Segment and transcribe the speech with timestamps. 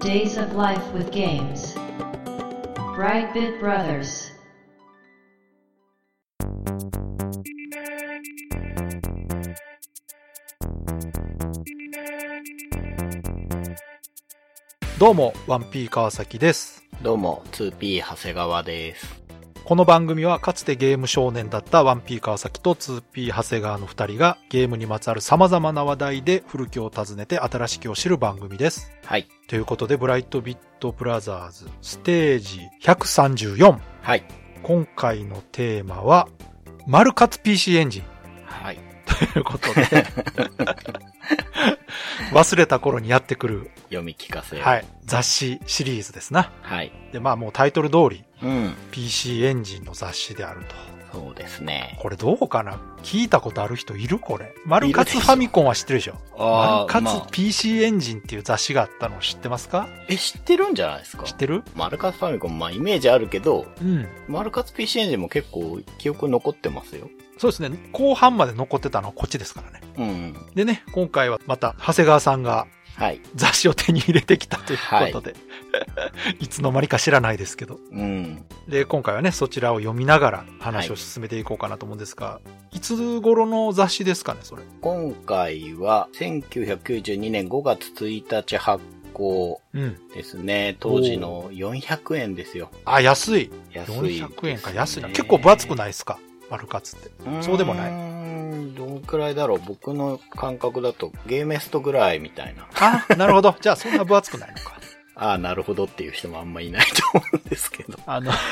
[0.00, 1.74] Days of Life with Games.
[2.94, 4.32] Brightbit Brothers.
[15.00, 16.84] どうも、1P 川崎です。
[17.02, 19.17] どうも、2P 長谷川です。
[19.68, 28.90] この番組はかつてゲーム少年だった 1P 川崎と 2P 長谷川の2人がゲームにまつわる様々な話題で古きを訪ねて新しきを知る番組です。
[29.04, 29.28] はい。
[29.46, 33.78] ということで、ブライトビットブラザーズステージ134。
[34.00, 34.24] はい。
[34.62, 36.28] 今回のテーマは、
[36.86, 38.04] マルカツ PC エンジン
[38.46, 38.87] はい。
[39.32, 39.84] ということで、
[42.32, 44.60] 忘れた頃にやってくる、読み聞かせ。。
[44.60, 46.52] はいい、雑誌シリーズですな。
[46.62, 46.92] はい。
[47.12, 48.74] で、まあもうタイトル通り、うん。
[48.90, 50.74] PC エンジンの雑誌であると。
[51.10, 51.96] そうですね。
[52.02, 52.78] これどうかな？
[53.02, 54.52] 聞いたことある人いるこれ？
[54.66, 56.18] マルカツファミコンは知ってるでしょ？
[56.38, 59.88] マルカまあツ PC エンジンっていう雑誌があったの知ってますか？
[60.08, 61.24] え、知ってるんじゃないですか？
[61.24, 61.64] 知ってる？
[61.74, 64.06] マルカツファミコン、まあイメージあるけど、うん。
[64.28, 67.08] マルカツ PC エンジンも結構記憶残ってますよ。
[67.38, 67.70] そうですね。
[67.92, 69.80] 後半まで残ってたのはこっちですからね。
[69.96, 70.36] うん。
[70.54, 73.20] でね、今回はまた長谷川さんがはい。
[73.36, 74.78] 雑誌を手に入れてきたという
[75.12, 75.36] ことで、
[76.40, 77.78] い、 つの間にか知らないですけど。
[77.92, 78.44] うん。
[78.66, 82.40] で、今回はね、そちらを読みながら話を進めていこうかなと思うんですが、
[82.72, 84.62] い、つ頃の雑誌ですかね、それ？
[84.80, 89.96] 今回は、1992年5月1日発行うん。
[90.12, 90.76] ですね。
[90.80, 92.68] 当時の400円ですよ。
[92.84, 93.50] あ、安い。
[93.72, 95.08] 安いね、400円か安いな。
[95.10, 96.18] 結構分厚くないですか？
[96.50, 97.10] マルカツって。
[97.42, 97.94] そうでもないうー
[98.72, 102.68] ん、どんくらいだろう僕の感覚だとゲーメストぐらいみたいな。
[102.80, 103.54] あ、なるほど。
[103.60, 104.78] じゃあそんな分厚くないのか。
[105.16, 107.98] ああ、なるほどっていう人もあんまいないと思うんですけど。
[108.06, 108.30] あの、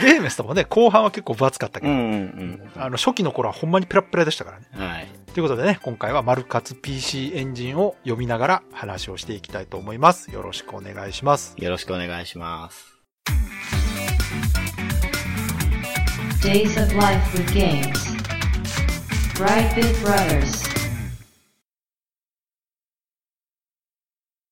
[0.00, 4.66] ゲーメスともね、後半は結構分厚かったけど、うんうんあの、初期の頃はほんまにペラッペラでしたからね。
[4.76, 4.88] うん。
[4.88, 5.08] はい。
[5.34, 10.30] ということでね、今回はマルカツ PC エンジンを読みながら話をしていきたいと思います。
[10.32, 11.54] よろしくお願いします。
[11.58, 12.96] よろしくお願いします。
[16.42, 17.88] Days of Life with Games.
[19.34, 20.66] Brightbit Brothers.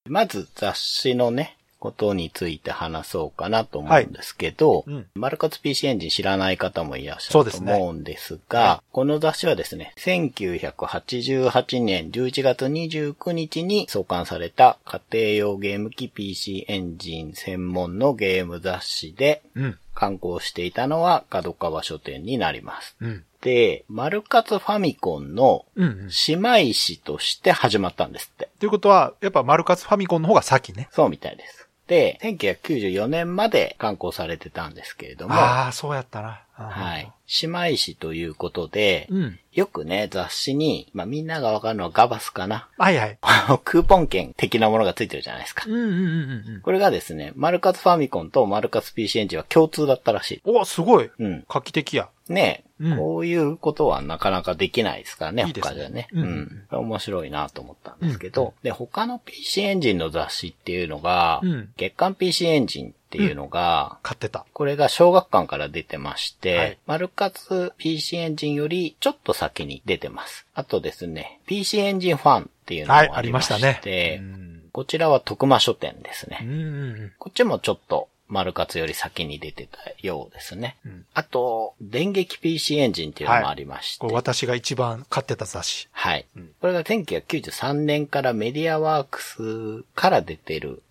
[0.08, 5.06] まず雑誌のね、ことについて話そうかなと思うんですけど、うん。
[5.14, 19.78] マルカツ PC エンジン知らない方もいらっしゃると思うんですが、この雑誌はですね、1988年11月29日に創刊された家庭用ゲーム機 PC エンジン専門のゲーム雑誌で、うん。
[19.94, 22.96] 刊行していたのは角川書店になります。
[23.00, 23.24] うん。
[23.40, 26.10] で、マルカツファミコンのうん、うん。
[26.28, 28.48] 姉妹誌として始まったんですって。
[28.58, 30.88] ということは、やっぱマルカツファミコンの方が先ね。
[30.92, 31.63] そうみたいです。
[31.86, 36.40] で、1994年まで刊行されてたんですけれども、ああ、そうやったな。
[36.52, 37.12] ははい。。
[37.42, 39.38] 姉妹誌ということで、うん。
[39.52, 42.68] よくね、雑誌に、まあみんながわかるのはガバスかな。
[42.78, 43.18] はいはい。
[43.22, 45.70] あの、クーポン券的なものがついてるじゃないですかう。
[45.70, 50.42] んうんうんうんこれがですね、マルカツファミコンとマルカツ PC エンジンは共通だったらしい。
[50.44, 50.56] うん。
[50.58, 51.10] お、すごい。
[51.18, 51.44] うん。
[51.48, 52.08] 画期的や。
[52.28, 56.08] ねえ、うんこういうことはなかなかできないですからね、いいね他じゃね。
[56.12, 56.78] うんうん。
[56.78, 64.44] 面白いなと思ったんですけど、で、他の PC エンジンの雑誌っていうのが、うん月刊 PC エンジンっていうのが、買ってた。
[64.52, 70.46] これが小学館から出てまして、はいマルカツ PC エンジンよりちょっと先に出てます。
[70.54, 74.20] あとですね、PC エンジンファンっていうのもはい、あありまし、りましてたね。
[74.20, 76.40] うんこちらは徳間書店ですね。
[76.42, 76.60] うんうんう
[77.04, 77.12] ん。
[77.16, 80.76] こっちもちょっとマルカツより先に出てたようですね。
[80.84, 84.00] うんあと、電撃 PC エンジンっていうのもありまして。
[84.00, 85.88] これ私が一番買ってた雑誌。
[85.92, 86.26] はい。
[86.36, 90.82] うんこれが1993年からメディアワークスから出てる。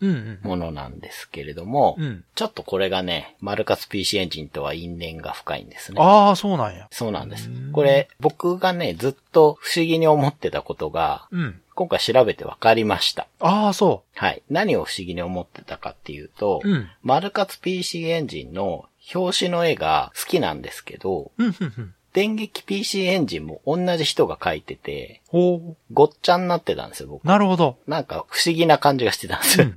[0.43, 2.23] ものなんですけれども、うん。
[2.35, 5.97] ちょっとこれがね、マルカツ PC エンジンとは因縁が深いんですね。
[5.99, 6.87] ああ、そうなんや。
[6.91, 7.71] そうなんですうん。
[7.71, 11.61] これ、僕がね、ずっと不思議に思ってたことが、うん。
[11.75, 13.27] 今回調べて分かりました。
[13.39, 14.43] ああ、そはい。
[14.49, 16.69] 何を不思議に思ってたかっていうと、う。
[16.69, 16.89] うん。
[17.01, 21.93] マルカツ PC エンジンの表紙の絵が好きなんですけど、うん、うん、うん。
[22.13, 27.27] 電撃 PC エンジンも同じ人が描いてて、ほごっちゃになってたんですよ、僕う。。
[27.27, 27.77] なるほど。
[27.87, 29.67] なんか不思議な感じがしてたんですよ。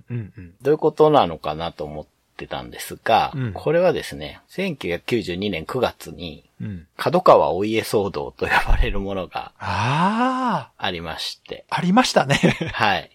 [0.63, 2.07] どういうことなのかなと思っ
[2.37, 6.87] てたんですが、うんこれはですね、1992年9月に、うん。
[6.97, 12.37] 角川お家騒動と呼ばれるものがあありまして、あ、ありましたね。
[12.73, 13.11] はい。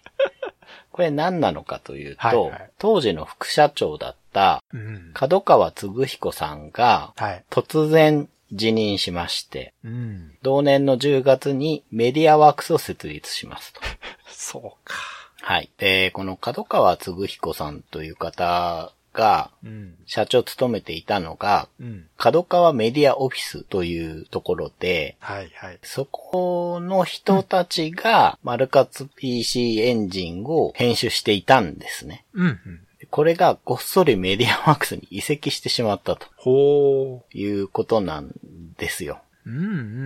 [0.92, 5.10] これ何なのかというと、はいはい当時の副社長だったうん。
[5.14, 7.44] 角川嗣彦さんがはい。
[7.50, 10.32] 突然辞任しまして、うん。
[10.42, 13.80] 同年の10月にメディアワークスを設立しますと。
[14.28, 14.94] そうか。
[15.40, 15.70] はい。
[15.78, 19.94] で、この角川嗣彦さんという方が、うん。
[20.06, 22.06] 社長を務めていたのが、うん。
[22.16, 25.78] 角川メディアオフィスというところで、はいはい。
[25.82, 32.24] そこの人たちが、マルカツ PC エンジンを編集していたんですね。
[32.34, 32.80] うんうん。
[33.10, 38.32] これがごっそりメディアワークスに移籍してしまったとほいうことなん
[38.78, 39.20] ですよ。
[39.46, 39.50] う。
[39.50, 39.60] うんう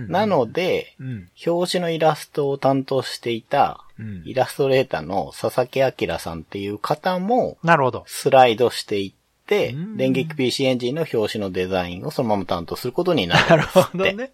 [0.07, 0.11] ん。
[0.11, 1.29] なので、うん。
[1.45, 4.21] 表紙のイラストを担当していたうん。
[4.25, 8.03] イラストレーターの佐々木明さんっていう方もなるほど。
[8.07, 9.11] スライドしていっ
[9.47, 13.87] てうん、電撃 PC エンジンの表紙のデザインをそのまま担当することにななるるんですって。
[13.91, 14.31] ほどね。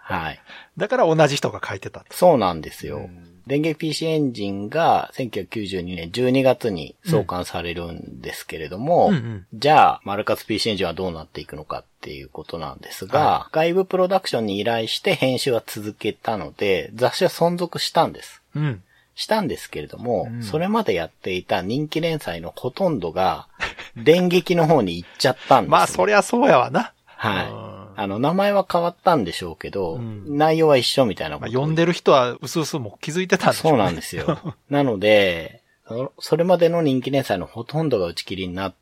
[0.00, 0.40] はい。
[0.78, 2.06] だから同じ人が書いてたと。
[2.10, 2.96] そうなんですよ。
[2.96, 18.42] うん電撃 PC エンジンが1992年12月に創刊されるんですけれども、うんうんじゃあ、マルカツ PC エンジンはどうなっていくのかっていうことなんですが、は外部プロダクションに依頼して編集は続けたので、雑誌は存続したんです。
[18.54, 18.82] うん。
[19.14, 23.48] したんですけれども、うんそれまでやっていた人気連載のほとんどが、
[23.96, 26.92] 電撃の方に行っちゃったんです、 まあ、そりゃそうやわな。
[27.06, 27.77] はい。
[28.00, 30.38] あの、名前は変わったんでしょうけど、うん。
[30.38, 34.38] 内容は一緒みたいなこまあ、とを読んでる人は、うすうすもう気づいてたんでしょそうなんですよ。
[34.70, 38.76] なので、そそれまでの人気連載のほとんどが打ち切りになって、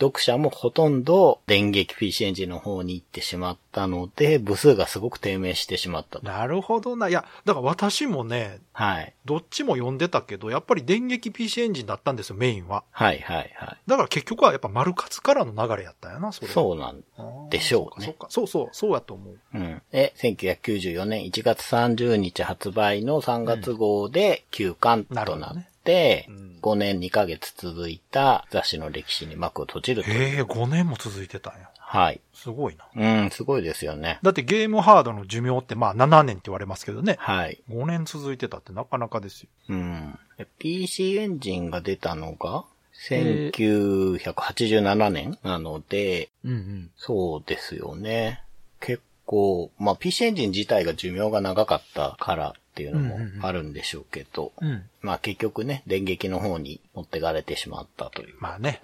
[0.00, 6.26] 読者もほとんど電撃 PC エンジンの方に行ってしまったので、部数がすごく低迷してしまったと。
[6.26, 7.08] なるほどな。
[7.08, 9.14] いや、だから私もね、はい。
[9.24, 12.84] どっちも読んでたけど、やっぱり電撃 PC エンジンだったんですよ、メインは。
[12.90, 13.78] はいはいはい。
[13.86, 16.48] だから結局はやっぱ丸活からの流れやったんやな、それ。
[16.48, 17.02] そうなん
[17.50, 19.38] でしょうねそうか、そうそう、そうやと思う。
[19.54, 19.82] うん。
[19.90, 30.36] で、1994年1月30日発売の3月号で休刊となっ5年2ヶ月続いた雑誌の歴史に幕を閉じるという。
[30.36, 31.68] へえ、5年も続いてたんや。
[31.92, 32.20] はい。
[32.32, 32.86] すごいな。
[32.96, 34.18] うん、すごいですよね。
[34.22, 37.16] だってゲームハードの寿命ってまあ7年って言われますけどね。
[37.18, 37.62] はい。
[37.68, 39.48] 5年続いてたってなかなかですよ。
[39.68, 40.18] うん。
[40.58, 42.64] PC エンジンが出たのが、
[43.10, 46.90] え1987年なので、うんうん。
[46.96, 48.42] そうですよね。
[48.80, 54.82] 結構、まあ PC エンジン自体が寿命が長かったからっていうのもうんうんうんあるんでしょうけど、うん。
[55.02, 58.34] まあ結局ね、電撃の方に持ってかれてしまったという。
[58.40, 58.80] まあね。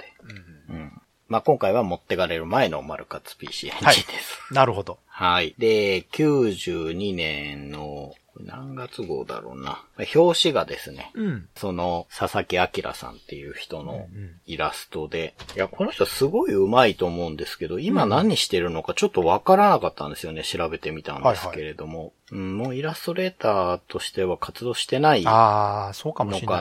[0.68, 0.92] うん。
[1.28, 4.52] まあ今回は持ってかれる前のマルカツ PC エンジンです。
[4.52, 4.98] なるほど。
[5.06, 5.54] はい。
[5.58, 9.82] で、92年の、何月号だろうな。
[10.14, 11.48] 表紙がですね、うん。
[11.56, 20.42] その、佐々木明さんっていう人のうんうんイラストで、いや、この人すごい上手いと思うんですけど、今何してるのかちょっとわからなかったんですよね。
[20.42, 22.12] 調べてみたんですけれども。
[22.30, 25.92] うん、もうイラストレーターとしては活動してないのか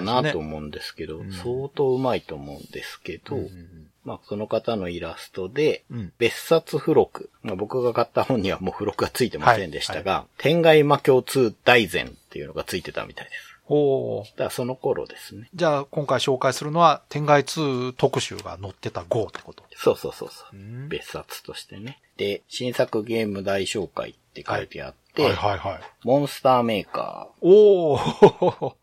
[0.02, 7.30] なと思うんですけど、うん相当上手いと思うんですけど、うんうんまあ、その方のイラストで、うん別冊付録。
[7.44, 13.59] まあ、僕が買った本にはもう付録がついてませんでしたが、天外魔境2大全っていうのがついてたみたいです。
[13.68, 15.50] おーだからその頃ですね。
[15.54, 19.65] じゃあ、今回紹介するのは、天外2特集が載ってた GO ってこと？
[19.75, 20.56] そうそうそうそう。
[20.56, 22.00] ん別冊としてね。
[22.15, 25.80] で、新作ゲーム大紹介って書いてあって、はいはいはい。
[26.06, 28.74] モンスターメーカおーー、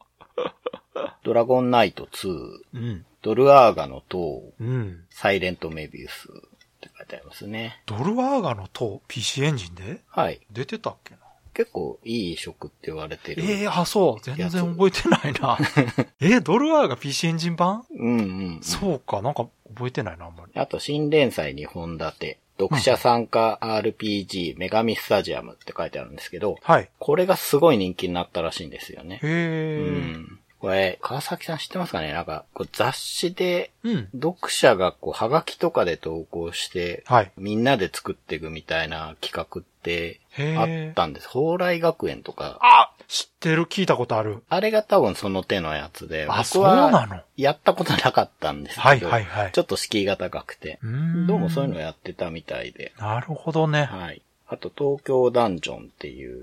[1.24, 3.06] ドラゴンナイト2、うん。
[3.24, 5.04] ドルアーガの塔、うん。
[5.10, 6.32] サイレントメビウスっ
[6.80, 7.80] て書いてありますね。
[7.86, 10.00] ドルワーガの塔？PC エンジンで？
[10.08, 10.40] はい。
[10.52, 11.18] 出てたっけな？
[11.54, 13.42] 結構いい移植って言われてる。
[13.44, 14.24] ええあ、そう。
[14.24, 15.56] 全然覚えてないな。
[16.20, 17.86] えドルワーガ PC エンジン版？
[17.96, 18.22] うんうん、う
[18.58, 18.60] ん。
[18.62, 20.52] そうか、なんか覚えてないな、あんまり。
[20.56, 26.90] あと、新連載2本立て、読者参加 RPG 女神スタジアムって書いてあるんですけど、はい。
[26.98, 29.20] これがすごい人気になったらしいんですよね。
[29.22, 29.90] へうえ。
[30.18, 30.38] ん。
[30.64, 32.14] これ、川崎さん知ってますかね？
[32.14, 34.08] なんか、こう雑誌で、うん。
[34.14, 37.32] 読者がこう、はがきとかで投稿して、はい。
[37.36, 40.94] みんなで作っていくみたいな企画ってへあえっ。
[40.94, 41.28] たんです。
[41.28, 42.58] 蓬莱学園とか。
[42.62, 44.42] あ知ってる、聞いたことある。
[44.48, 47.20] あれが多分その手のやつで、あ、僕そうなはの？
[47.36, 49.52] やったことなかったんですけど、はいはいはい。
[49.52, 53.82] ちょっと敷居が高くて、うーんどうもそういうのやってたみたいで、なるほどね。
[53.84, 54.22] はい。
[54.48, 56.38] あと、東京ダンジョンっていう、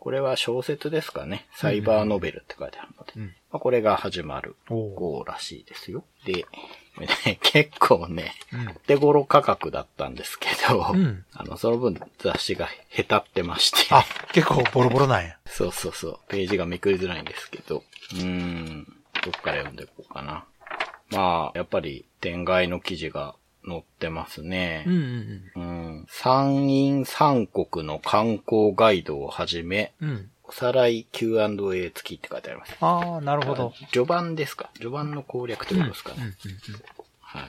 [0.00, 1.46] これは小説ですかね。
[1.52, 3.12] サイバーノベルって書いてあるので。
[3.16, 6.04] うんまあ、これが始まる号らしいですよ。
[6.24, 6.44] で、
[7.40, 15.36] 結構ね、うん手頃価格だったんですけど、うんあの、その分雑誌がへたってまして、あ、結構ボロボロなんや。
[15.46, 18.84] そうそうそう、ページがめくりづらいんですけど、うーん、
[19.24, 20.44] どっから読んでいこうかな。
[21.10, 23.34] まあ、やっぱり、天外の記事が
[23.68, 24.84] 載ってますね。
[24.86, 24.92] うん
[25.56, 25.66] うんう
[26.00, 26.06] ん。
[26.08, 30.10] 山陰三国の観光ガイドをはじめ、うん。
[30.10, 30.30] うん。
[30.44, 32.74] おさらい Q&A 付きって書いてあります。
[32.80, 33.74] ああ、なるほど。
[33.92, 34.70] 序盤ですか？
[34.76, 36.16] 序盤の攻略ってことですかね。
[36.16, 36.34] うんうんうん
[37.20, 37.42] はい。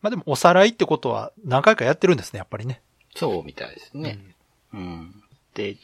[0.00, 2.80] まあでも、おさらいってことは何回かやってるんですね、やっぱりね。
[3.14, 4.18] そうみたいですね。
[4.72, 5.14] うん。
[5.52, 5.76] で、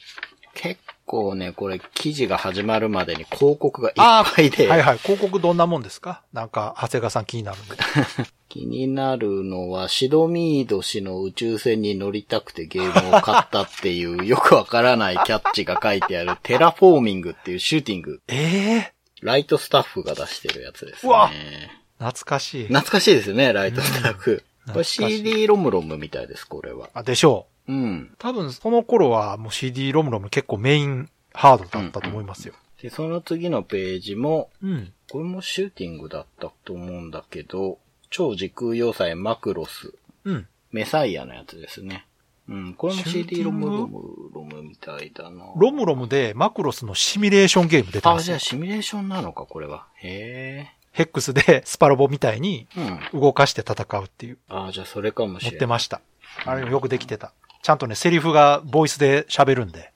[0.58, 4.98] 結構ね、これ記事が始まるまでに広告がいっぱいで、はいはい。
[4.98, 6.22] 広告どんなもんですか？
[6.32, 7.76] なんか、長谷川さん気になるんで。
[8.48, 21.70] 気になるのは、シドミード氏の宇宙船に乗りたくてゲームを買ったっていう、よくわからないキャッチが書いてある、テラフォーミングっていうシューティング、ええライトスタッフが出してるやつですうわね。
[21.98, 22.66] 懐かしい。
[22.68, 24.42] 懐かしいですよね、ライトスタッフ。
[24.72, 26.88] これ CD ロムロムみたいです、これは。
[26.94, 27.55] あ、でしょう。
[27.68, 28.14] うん。
[28.18, 32.54] 多分、その頃はもう CD ロムロム結構メインハードだったと思いますよ。
[32.82, 34.92] で、その次のページも、うん。
[35.10, 37.78] これもシューティングだったと思うんだけど、
[38.10, 39.92] 超時空要塞マクロス、
[40.24, 40.46] うん。
[40.72, 42.06] メサイアのやつですね。
[42.48, 43.98] うん、これも CD ロムロム、
[44.32, 45.46] ロムみたいだな。
[45.56, 48.38] ロムロムでマクロスのシミュレーションゲーム出てあ、ますよじゃあ。
[48.38, 49.86] シミュレーションなのか、これは。
[49.96, 52.98] へヘックスでスパロボみたいにえ。
[53.12, 53.20] うん。
[53.20, 54.38] 動かして戦うっていう。
[54.48, 55.56] あ、じゃあそれかもし持れない。
[55.56, 56.00] ってました。
[56.44, 57.32] あれもよくできてた。
[57.62, 59.92] ちゃんとね、セリフがボイスで喋るんで。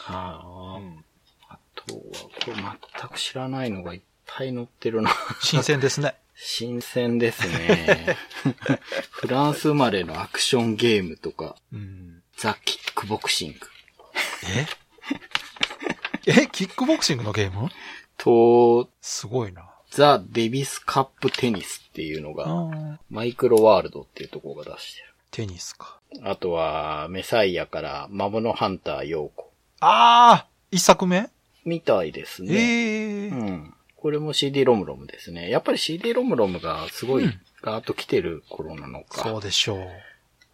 [0.00, 0.40] は
[1.48, 2.00] あ、あとは、こ
[2.48, 5.10] れ全く知らないのがいっぱい載ってるな。
[5.40, 6.14] 新鮮ですね。
[6.36, 8.16] 新鮮ですね。
[9.10, 12.22] フランス生まれのアクションゲームとか、うん。
[12.36, 13.58] ザ・キックボクシング
[14.48, 14.66] え？
[16.42, 16.48] え？
[16.50, 17.70] キックボクシングのゲーム？
[18.16, 19.70] と、すごいな。
[19.90, 26.00] ザ・デビスカップテニスっていうのあが、ーマイクロワールドっていうところが出してテニスか。
[26.20, 26.30] る。
[26.30, 29.52] あとは、メサイアから魔物ハンターヨーコ。
[29.80, 31.28] ああ一作目？
[31.64, 32.54] みたいですね。
[32.54, 33.74] ええうん。
[33.96, 35.48] これも CD ロムロムですね。
[35.48, 39.22] やっぱり CD ロムロムがすごいうんガーッと来てる頃なのか。
[39.22, 39.76] そうでしょ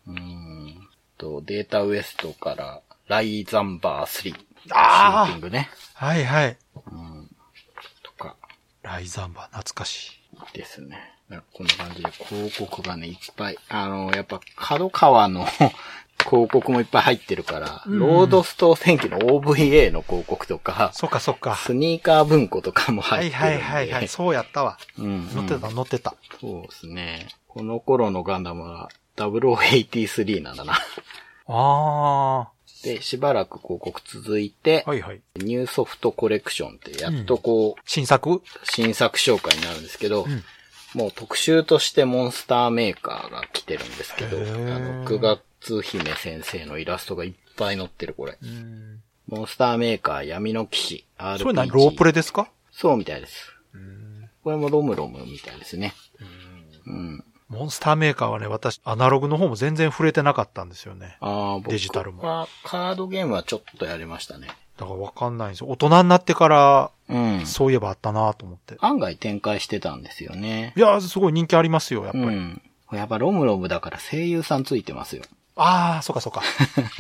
[0.07, 0.13] う。
[0.13, 0.89] うん。
[1.19, 4.35] と、データウエストから、ライザンバー3。
[4.71, 5.69] あーシューティングね。
[5.95, 6.57] はいはい。
[6.75, 7.29] うん。
[8.05, 8.37] とか、
[8.83, 10.21] ライザンバー懐かし
[10.55, 10.57] い。
[10.57, 11.15] ですね。
[11.53, 13.57] こんな感じで広告がね、いっぱい。
[13.69, 15.47] あの、やっぱ、角川の
[16.29, 21.57] 広告もいっぱい入ってるから、うんロードスト戦記の OVA の広告とか、そっかそっか。
[21.57, 23.65] スニーカー文庫とかもはい入ってるんで。
[23.65, 24.09] はいはいはい。
[24.09, 24.79] そうやったわ。
[24.99, 26.15] うん、乗ってた乗ってた。
[26.41, 27.29] そうですね。
[27.49, 30.79] この頃のガンダムは0083なんだな。
[31.47, 32.49] あ
[32.85, 34.91] で、しばらく広告続いて、あ。
[34.91, 35.21] はいはい。
[35.37, 38.43] ニューソフトコレクションってやっとこう、新作？
[38.65, 40.45] 新作紹介になるんですけど、うん
[40.95, 44.41] もう特集としてモンスターメーカーが来てるんですけど、あ
[44.79, 48.39] の、九月姫先生のイラストがいっぱい載ってるこれ。
[48.43, 49.03] うん。
[49.29, 51.39] モンスターメーカー闇の騎士、RPG。
[51.39, 52.51] それ何ロープレですか？
[52.73, 53.53] そうみたいです。
[53.75, 54.29] うん。
[54.43, 55.95] これもロムロムみたいですね。
[56.87, 57.25] うん。
[57.49, 61.17] モンスターメーカーはね、私、アナログの方も全然触れてなかったんですよね。
[61.21, 64.49] ああ、僕デジタルもはカードゲームはちょっとやりましたね。
[64.81, 65.69] だからわかんないんですよ。
[65.69, 67.47] 大人になってから、うん。
[67.47, 68.77] そういえばあったなと思って。
[68.81, 70.73] 案外展開してたんですよね。
[70.75, 72.25] いや、すごい人気ありますよ、やっぱり。
[72.25, 72.63] うん。
[72.93, 75.23] やっぱロムロムだから声優さんついてますよ。
[75.55, 76.43] ああ、そっかそっか。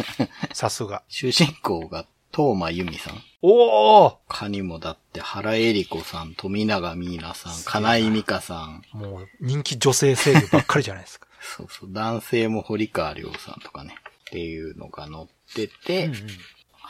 [0.52, 1.02] さすが。
[1.08, 2.04] 主人公が
[2.36, 3.22] 東間由美さん。
[3.40, 8.84] おお他にもだって原恵里子さん、富永美奈さん、金井美香さん。
[8.92, 11.26] もう、人気女性声優ばっかりじゃないですか。
[11.40, 13.94] そうそう、男性も堀川亮さんとかね。
[14.28, 16.28] っていうのが載ってて、うんうん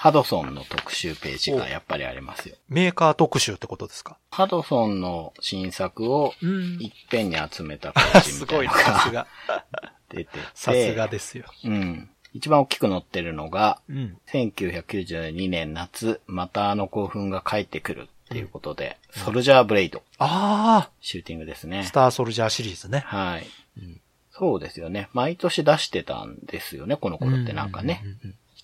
[0.02, 2.56] ハドソンの特集ページがやっぱりありますよ。
[2.70, 4.16] メーカー特集ってことですか？
[4.30, 9.64] ハドソンの新作をうんいっぺんに集めたページみたいなのが が。
[10.08, 10.38] 出てて。
[10.54, 11.44] さすがですよ。
[11.64, 12.08] うん。
[12.32, 14.16] 一番大きく載ってるのが、うん。
[14.32, 21.92] 1992年夏、またあの興奮が帰ってくるっていうことで、ソルジャーブレイド、あシューティングですあ、ねス。
[21.92, 23.00] ターソルジャーシリーズね。
[23.00, 23.46] はい。
[24.32, 25.10] そうですよね。
[25.12, 28.02] 毎年出してたんですよね、この頃ってなんかね。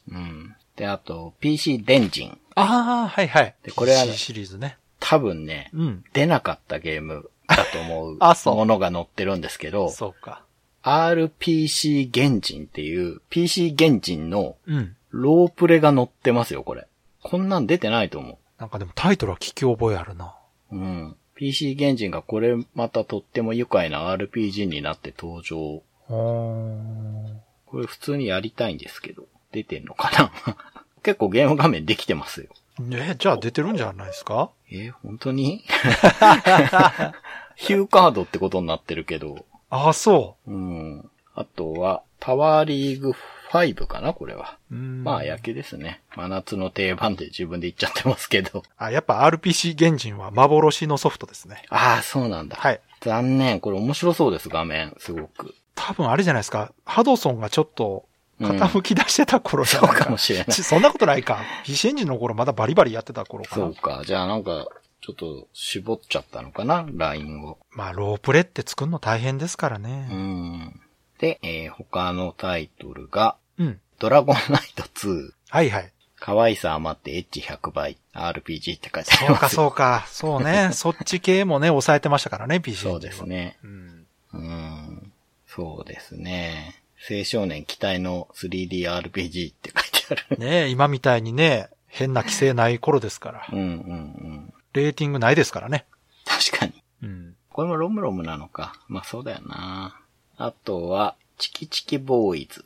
[0.08, 0.56] うん。
[0.76, 2.38] で、あと、PC デンジン。
[2.54, 3.54] ああ、はいはい。
[3.62, 4.78] でこれは PC シリーズね。
[5.00, 6.04] 多分ね、うん。
[6.12, 10.42] 出なかったゲームだと思う あそうものが載ってるんですけど、そうか。
[10.82, 14.96] RPC 原人っていう PC 原人のうん。
[15.10, 16.86] ロープレが載ってますよ、これ。
[17.22, 20.34] こんなん出てないと思なんかでもタイトルは聞き覚えあるな。
[20.70, 20.76] う。
[20.76, 21.16] うん。
[21.34, 25.82] PC 原人がこれまたとっても愉快な RPG になって登場。
[26.08, 30.10] これ普通にやりたいんですけど、出てんのか
[30.46, 30.56] な？
[31.02, 32.48] 結構ゲーム画面できてますよ。
[32.92, 34.50] え、じゃあ出てるんじゃないですか？
[34.70, 35.64] えー本当に？
[37.56, 39.46] ヒューカードってことになってるけど。
[39.70, 41.10] ああ、そうん。
[41.34, 43.14] あとは、パワーリーグ
[43.50, 44.58] 5かなこれは。
[44.70, 44.74] う。
[44.74, 46.02] うんまあ野球ですね。
[46.16, 48.62] 真夏の定番で自分で言っちゃってますけど。
[48.76, 51.62] あ、やっぱ RPC 原人は幻のソフトですね。
[51.70, 52.56] ああ、そうなんだ。
[52.56, 52.80] はい。
[53.00, 53.60] 残念。
[53.60, 54.94] これ面白そうです、画面。
[54.98, 55.54] すごく。
[55.74, 56.72] 多分あれじゃないですか。
[56.84, 58.04] ハドソンがちょっと
[58.40, 60.04] 傾き出してた頃じゃそうないか。
[60.06, 60.48] かもしれない。
[60.48, 61.40] ちそんなことないか。
[61.68, 63.74] ンジンの頃まだバリバリやってた頃かなそう。
[63.74, 64.02] か。
[64.04, 64.66] じゃあなんか、
[65.00, 66.86] ちょっと絞っちゃったのかな？
[66.92, 67.58] ラインを。
[67.70, 70.06] まあ、ロープレって作るの大変ですからうね。
[70.08, 70.80] ん。
[71.18, 73.80] で、えー他のタイトルが、うん。
[73.98, 75.92] ドラゴンナイト2、はいはい。
[76.18, 77.98] 可愛さ余ってエッジ100倍。
[78.14, 79.48] RPG って書いてありそうか。
[79.48, 80.04] そうか。
[80.08, 80.70] そうね。
[80.74, 82.82] そっち系もね、抑えてましたからね、PC。
[82.82, 83.22] そうです。
[83.24, 83.58] ね。
[83.62, 84.06] うん。
[84.32, 85.12] うん。
[85.46, 86.82] そうですね。
[87.10, 90.38] 青少年期待の 3DRPG って書いてある。
[90.38, 93.46] ね今みたいにね、変な規制ない頃ですから。
[93.52, 94.54] うんうんうん。
[94.72, 95.86] レーティングないですからね。
[96.24, 96.82] 確かに。
[97.02, 97.36] うん。
[97.48, 98.74] これもロムロムなのか。
[98.88, 100.00] まあそうだよな。
[100.36, 102.64] あとは、チキチキボーイズ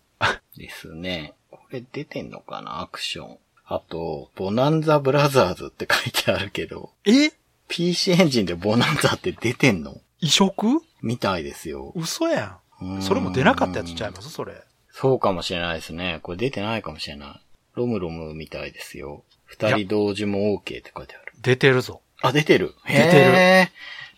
[0.57, 1.35] ですね。
[1.51, 3.39] これ出てんのかなアクション。
[3.65, 7.31] あと、ボナンザブラザーズって書いてあるけど、え
[7.69, 10.01] ？PC エンジンでボナンザって出てんの？
[10.19, 11.93] 移植みたいですよ。
[11.95, 12.70] 嘘やうんん。
[13.01, 14.31] それも出なかったやつちゃいます？
[14.31, 14.63] それ。
[14.93, 16.21] そうかもしれないですね。
[16.23, 17.41] これ出てないかもしれない。
[17.75, 19.25] ロムロムみたいですよ。
[19.47, 21.33] 二人同時も OK って書いてある。
[21.41, 22.03] 出てるぞ。
[22.23, 22.75] あ、出てる。
[22.87, 23.71] 出てる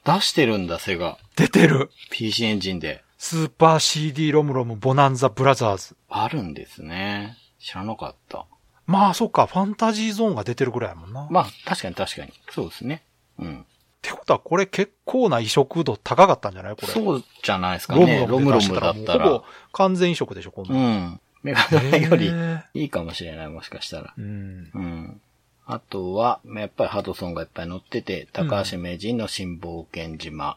[0.04, 1.18] 出してるんだ、セガ。
[1.36, 3.04] 出てる PC エンジンで。
[3.18, 5.96] スーパー CD ロムロムボナンザブラザーズ。
[6.08, 7.36] あるんですね。
[7.60, 8.46] 知らなかった。
[8.86, 11.28] まあ、そっか、ファンタジーゾーンが出てるぐらいやもんな。
[11.30, 12.32] まあ、確かに確かに。
[12.50, 13.04] そうですね。
[13.38, 13.64] うん。
[14.04, 16.74] ってことは、これ結構な移植度高かったんじゃない？
[16.74, 16.88] これ。
[16.88, 18.26] そうじゃないですかロムね。
[18.26, 19.44] ロムロムだったらほぼ。
[19.72, 21.02] 完全移植でしょ、こんうなん。
[21.12, 21.20] ん。
[21.44, 22.32] メガドラより
[22.74, 24.12] いいかもしれない、もしかしたら。
[24.18, 24.70] うん。
[24.74, 25.20] うん。
[25.66, 30.56] あとは、やっぱりハドソンがいっぱい乗ってて、高橋名人の新冒険島。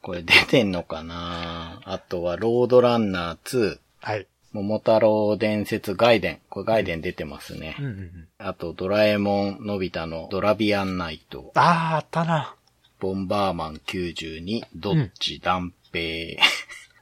[0.00, 1.80] これ出てんのかな？
[1.84, 3.36] あとは、ロードランナー
[3.72, 4.26] 2、はい。
[4.52, 6.40] 桃太郎伝説ガイデン。
[6.48, 7.76] これガイデン出てますね。
[7.78, 8.28] うんうんうん。
[8.38, 11.52] あと、ドラえもんのび太のドラビアンナイト。
[11.54, 12.54] あー、あったな。
[13.00, 16.38] ボンバーマン92、ドッチ、ダンペイ。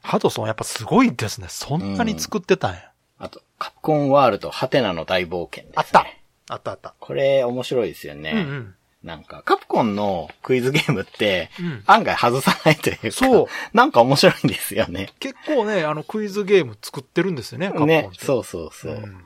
[0.02, 1.48] ハドソンやっぱすごいですね。
[1.50, 2.90] そんなに作ってたんや。
[3.18, 5.72] あと、カプコンワールド、ハテナの大冒険です、ね。
[5.76, 6.06] あった
[6.48, 6.94] あったあった。
[6.98, 8.32] これ面白いですよね。
[8.32, 8.74] うんうん。
[9.02, 13.46] なんか、カプコンのクイズゲームって、うん案外外さないというか、そう。
[13.72, 15.10] なんか面白いんですよね。
[15.20, 17.88] 結構ね、あのクイズゲーム作ってるんですよね、カプコン。
[17.88, 19.24] ね、そうそうそう、ん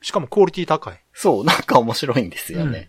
[0.00, 1.00] しかもクオリティ高い。
[1.12, 2.88] そう、なんか面白いんですよね。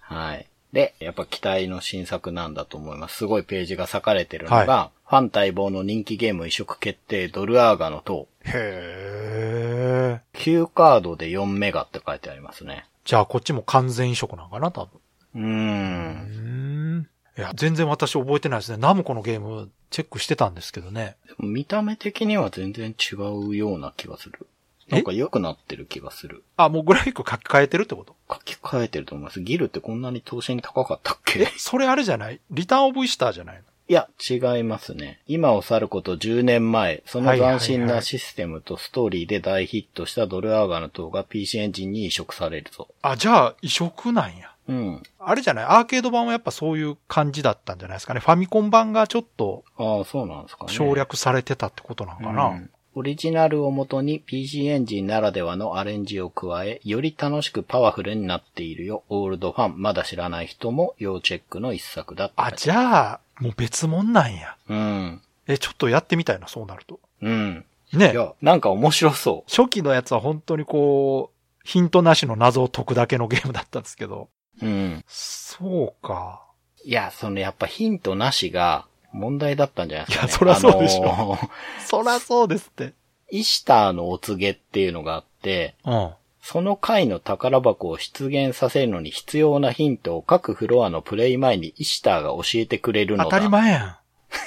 [0.00, 0.46] はい。
[0.72, 3.18] で、やっぱ期待の新作なんだと思います。
[3.18, 8.28] すごいページが裂かれてるのが、はファン待望の人気ゲーム移植決定、ドルアーガの塔。
[8.44, 10.38] へー。
[10.38, 12.86] 9カードで4メガって書いてありますね。
[13.04, 15.00] じゃあこっちも完全移植なんかな、多分。
[15.36, 17.08] うんん。
[17.38, 18.78] いや、全然私覚えてないですね。
[18.78, 21.16] ナムコのゲームチェックしてたんですけどね。
[21.38, 24.46] 見た目的には全然違うような気がする。
[24.88, 26.44] なんか良くなってる気がする。
[26.56, 28.16] あ、もうグラフィック書き換えてるってこと？
[28.32, 29.40] 書き換えてると思います。
[29.42, 32.40] ギルってこんなに投資に高かったっえけ、それあれじゃない？
[32.50, 33.62] リターンオブイスターじゃないの？
[33.88, 35.20] いや、違いますね。
[35.26, 42.88] 今を去ること10年前、その斬新なシステムとストーリーで大ヒットしたドルアーガの塔が PC エンジンに移植されるぞ。
[43.02, 44.52] あ、じゃあ移植なんや。
[44.68, 45.02] うん。
[45.18, 45.64] あれじゃない？
[45.64, 48.20] アーケード版はやっぱそういう感じだったんじゃないですかね。
[48.20, 50.72] ファミコン版がちょっとああ、そうなんですかね。
[50.72, 52.46] 省略されてたってことなんかな。
[52.46, 59.02] うんオリジナルをもとに PC エンジンならではのアレンジを加え、より楽しくパワフルになっているよ。
[59.10, 64.56] オールドファン、まだ知らない人も要チェックの一作だあ、てじゃあ、もう別物なんや。
[64.70, 65.20] うん。
[65.46, 66.98] え、ちょっとやってみたいな、そうなると。
[67.20, 67.66] うん。
[67.92, 68.14] ねい。
[68.14, 74.30] や、なんか面白そ初期のやつは本当にこう、ヒントなしの謎を解くだけのゲームだったんですけど。
[74.62, 74.66] う。
[74.66, 75.04] うん。
[75.06, 76.42] そうか。
[76.84, 80.28] いや、そのやっぱヒントなしが問題だったんじゃないですか、ね。
[80.28, 81.48] いやそらそうでしょあのー
[81.84, 82.92] そらそうですって。
[83.30, 86.10] イシターのお告げっていうのがあって、うん。
[86.40, 93.30] その回の宝箱を出現させるのに必要なヒントを各フロアのプレイ前にイシターが教えてくれるのだ。
[93.30, 93.96] 当たり前やん。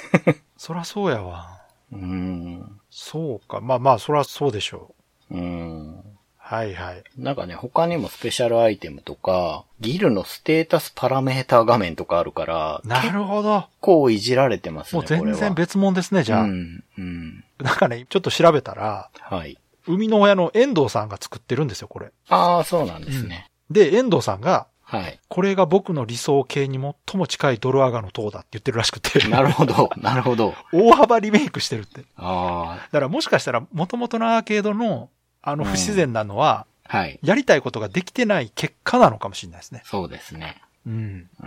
[0.56, 1.60] そらそうやわ。
[1.92, 2.80] うーん。
[2.90, 3.60] そうか。
[3.60, 4.94] まあまあ、そらそうでしょ
[5.30, 5.34] う。
[5.36, 6.18] うーん。
[6.50, 7.04] はいはい。
[7.16, 13.60] なんかね、他にもスペシャルアイテムとか、ギルのステータスパラメーター画面とかあるから、なるほど。
[13.60, 16.42] 結構いじられてますね、もう全然別物ですね、じゃあ。
[16.42, 16.84] うん。
[16.98, 17.44] うん。
[17.60, 19.58] なんかね、ちょっと調べたら、はい。
[19.86, 22.10] 生みの親の遠藤さんが作ってるんですよ、これ。
[22.28, 23.46] ああ、そうなんですね。
[23.70, 25.20] で、遠藤さんが、はい。
[25.28, 30.54] これが僕の理想形に最も近いドルアガの塔だって言ってるらしくて、なるほど、なるほど。
[30.74, 32.02] 大幅リメイクしてるって。
[32.16, 35.08] あだからもしかしたら元々のアーケードの、
[35.42, 37.18] あのうん不自然なのは、あ、はい。
[37.22, 39.82] やりたいことができてない結果なのかもしれないですね。
[39.84, 40.60] そうですね。
[40.86, 41.28] うん。
[41.40, 41.46] う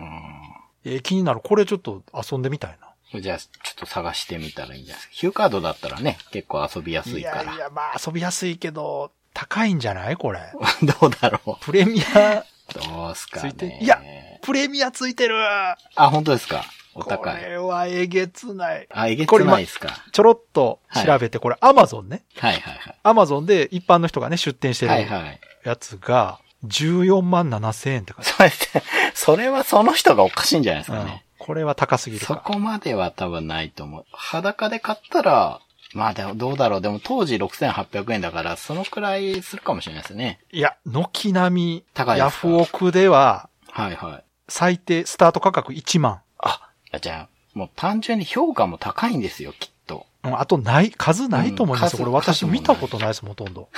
[0.86, 1.42] えー気になる。
[1.44, 3.20] これちょっと遊んでみたいな。
[3.20, 3.22] ん。
[3.22, 5.14] じゃあ、ちょっと探してみたらいいんじゃないですか。
[5.14, 7.44] ヒューカードだったらね、結構遊びやすいから。
[7.44, 10.40] いやいや、まあ遊びやすいけど、高いんじゃないこれ。
[11.00, 11.58] どうだろう。
[11.60, 13.80] プレミア、どうすかね。
[13.82, 14.02] いや
[14.42, 16.66] プレミアついてるあ、本当ですか。
[16.96, 17.42] お高こい。
[17.42, 18.88] れはえげつない。
[18.92, 19.90] あ、えげつこれまないですか。
[20.12, 22.24] ちょろっと調べて、これアマゾンね。
[22.38, 22.96] はいはいはい。
[23.04, 25.40] アマゾンで一般の人がね、出店してるはいはい。
[25.64, 28.56] やつが、14万7千円って書いて
[29.14, 30.92] それはその人がおかしいんじゃないです。
[30.92, 31.26] かね。
[31.38, 32.36] これは高すぎるか。
[32.36, 34.06] そこまでは多分ないと思う。
[34.14, 35.60] 裸で買ったら、
[35.94, 36.82] まあでもどうだろう。
[36.82, 40.40] でも当時6800円だから、そのくらいするかもしれないですね。
[40.52, 41.86] いや、軒並み、
[42.18, 44.24] ヤフオクでは、はいはい。
[44.48, 46.22] 最低、スタート価格1万。
[46.40, 46.62] あ、
[47.00, 50.06] じゃあ、もう単純に評価も高いんですよ、きっと。
[50.24, 52.00] うんあとない、数ないと思いますよ。
[52.00, 53.70] うんこれ私見たことないです、ほとんど。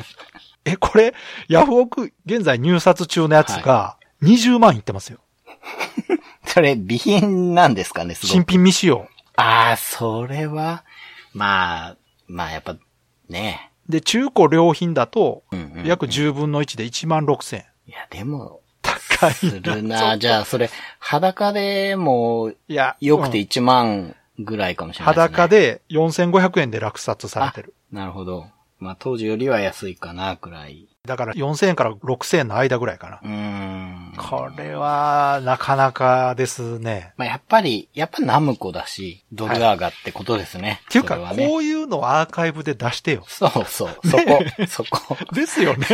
[0.64, 1.14] え、これ、
[1.48, 5.20] ヤフオク、現在入札中のやつが、20万いってますよ。
[6.46, 8.50] それ、備品なんですかね、すご新く。
[8.50, 9.08] 品未使用。
[9.36, 10.84] ああ、それは、
[11.32, 12.76] まあ、まあやっぱ、
[13.28, 15.44] ねで、中古良品だと、
[15.84, 17.66] 約10分の1で1万6千円。
[17.86, 18.60] いや、でも、
[19.20, 20.16] 高いするな。
[20.18, 25.36] じゃあ、それ、裸でも、いや、よくてうん1万ぐらいかもしれないですね。
[25.36, 27.74] 裸で4500円で落札されてる。
[27.92, 28.46] なるほど。
[28.78, 30.86] まあ当時よりは安いかな、くらい。
[31.04, 33.20] だから4000円から6000円の間ぐらいかな。
[33.22, 34.12] うーん。
[34.16, 37.12] これは、なかなかですね。
[37.16, 40.80] まあやっぱり、やっぱナムコだし、ドルアーガってことですね。
[40.84, 43.24] っていうか、ねこういうのをアーカイブで出してよ。
[43.26, 45.16] そうそう、そこ、そこ。
[45.32, 45.86] ですよね。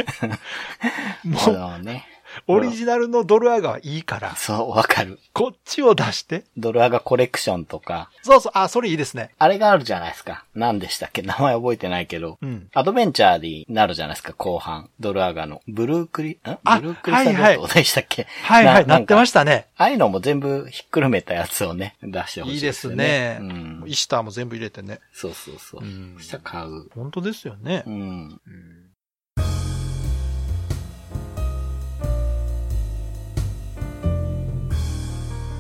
[1.24, 2.06] もそうね。
[2.46, 5.18] オリジナルのドルアーガはいいから、そう、わかる。
[5.32, 6.44] こっちを出して。
[6.56, 9.30] ドルアーガコレクションとか、そうそう、あ、それいいですね。
[9.38, 10.44] あれがあるじゃないですか。
[10.54, 11.22] 何でしたっけ？
[11.22, 12.38] 名前覚えてないけど。
[12.40, 12.68] うん。
[12.74, 14.90] アドベンチャーになるじゃないですか、後半。
[15.00, 15.62] ドルアーガの。
[15.68, 16.38] ブルークリ、ん？
[16.64, 18.26] あブルークリスタルはいはいでしたっけ？
[18.42, 19.66] はいはい、なってまししたね。
[19.76, 19.84] た。
[19.84, 23.38] ああいうのも全部ひっくるめたやつをね、出してほしいいいでですね。
[23.40, 23.82] うん。
[23.86, 25.00] イシターも全部入れてね。
[25.12, 25.82] そうそうそう。
[25.82, 26.88] うんそしたら買う。
[26.94, 27.90] 本当ですよねう。
[27.90, 28.40] ん。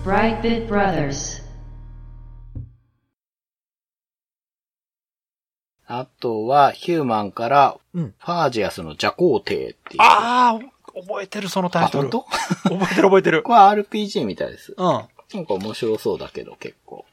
[0.04, 1.42] Brightbit Brothers.
[5.86, 10.02] あとは、ヒューマンから、うんファージアスの邪皇帝っていう。
[10.02, 10.60] ああ、
[11.00, 12.10] 覚えてる、そのタイトル。
[12.12, 12.26] 覚
[12.84, 13.42] えてる覚えてる。
[13.42, 14.74] これは RPG みたいです。
[14.76, 14.84] うん。
[14.84, 15.00] な
[15.40, 17.06] んか面白そうだけど、結構。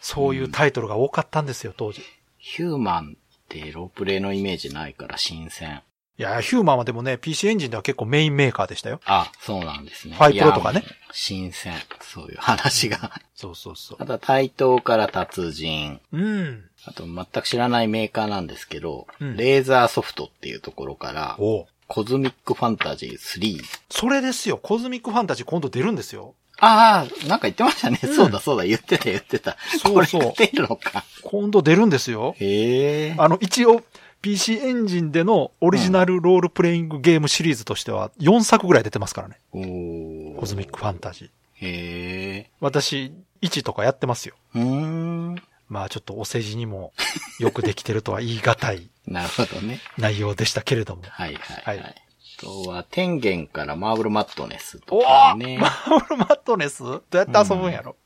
[0.00, 2.02] そういうタイトルが多かったんですよ、当時。
[2.38, 5.82] ヒューマンってロープレイのイメージないから新鮮。
[6.16, 9.00] いや、ヒューマンはでもね、PC エンジンでは結構メインメーカーでしたよ。
[9.04, 10.14] あ、そうなんですね。
[10.14, 11.74] ファイプロとかね新鮮。
[12.00, 13.20] そういう話が。
[13.34, 14.06] そうそうそうあ。
[14.06, 16.00] とは対等から達人。
[16.12, 16.64] うん。
[16.86, 23.60] あと全く知らないメーカーなんですけど、うんレーザーソフトっていうところから、おうコズミックファンタジー3。
[23.90, 24.58] それですよ。
[24.58, 26.34] コズミックファンタジー今度出るんですよ。
[26.60, 27.98] ああ、なんか言ってましたね。
[28.02, 29.56] うんそうだそうだ、言ってた言ってた。
[29.82, 31.04] そうそうこれが出るのか。
[31.22, 32.36] 今度出るんですよ。
[32.38, 33.14] へえ。
[33.18, 33.82] あの、一応、
[34.24, 39.38] PC エンジンでのオリジナルロールプレイングゲームシリーズとしては4作ぐらい出てますからね。
[39.52, 41.28] おーコズミックファンタジー。
[41.66, 42.50] へえ。
[42.58, 44.34] 私、1とかやってますよ。
[44.54, 45.42] うーん。
[45.68, 46.94] まあちょっとお世辞にも
[47.38, 49.80] よくできてるとは言い難い なるほどね。
[49.98, 51.02] 内容でしたけれども。
[51.04, 51.78] はいはいはい。
[51.80, 52.03] はいあ
[52.38, 55.58] とは、天元からマーブルマットネスとおかね。
[55.58, 56.82] マーブルマットネス？
[56.82, 57.96] どうやって遊ぶんやろ、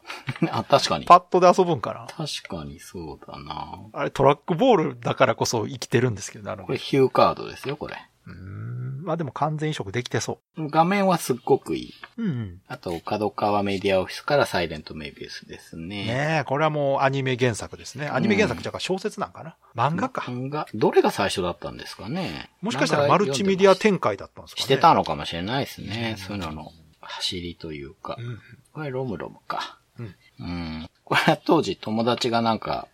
[0.50, 1.04] あ、確かに。
[1.04, 2.06] パッドで遊ぶんかな？
[2.06, 3.78] 確かにそうだな。
[3.92, 7.96] あれトラックボールだからこそ生きてるんですけどねあのこれヒューカードですよ、これ。
[8.28, 9.04] うーん。
[9.04, 11.94] まあでも完全移植できてそ画面はすっごくいい。
[12.18, 12.22] う。
[12.22, 12.60] うんうん。
[12.68, 16.04] あと、角川メディアオフィスからサイレントメビウスですね。
[16.04, 18.08] ねえ、これはもうアニメ原作ですね。
[18.08, 19.56] アニメ原作じゃか小説なんかな？
[19.74, 20.20] 漫画か。
[20.22, 20.66] 漫画？
[20.74, 22.50] どれが最初だったんですかね？
[22.60, 24.64] もしかしたらマルチメディア展展開だったんですかね。
[24.64, 26.16] してたのかもしれないですね。
[26.18, 28.16] そういうのの走りというか。
[28.18, 28.38] うん。
[28.74, 29.78] これロムロムか。
[29.98, 30.14] うん。
[30.40, 30.90] うん。
[31.04, 32.86] これは当時友達がなんか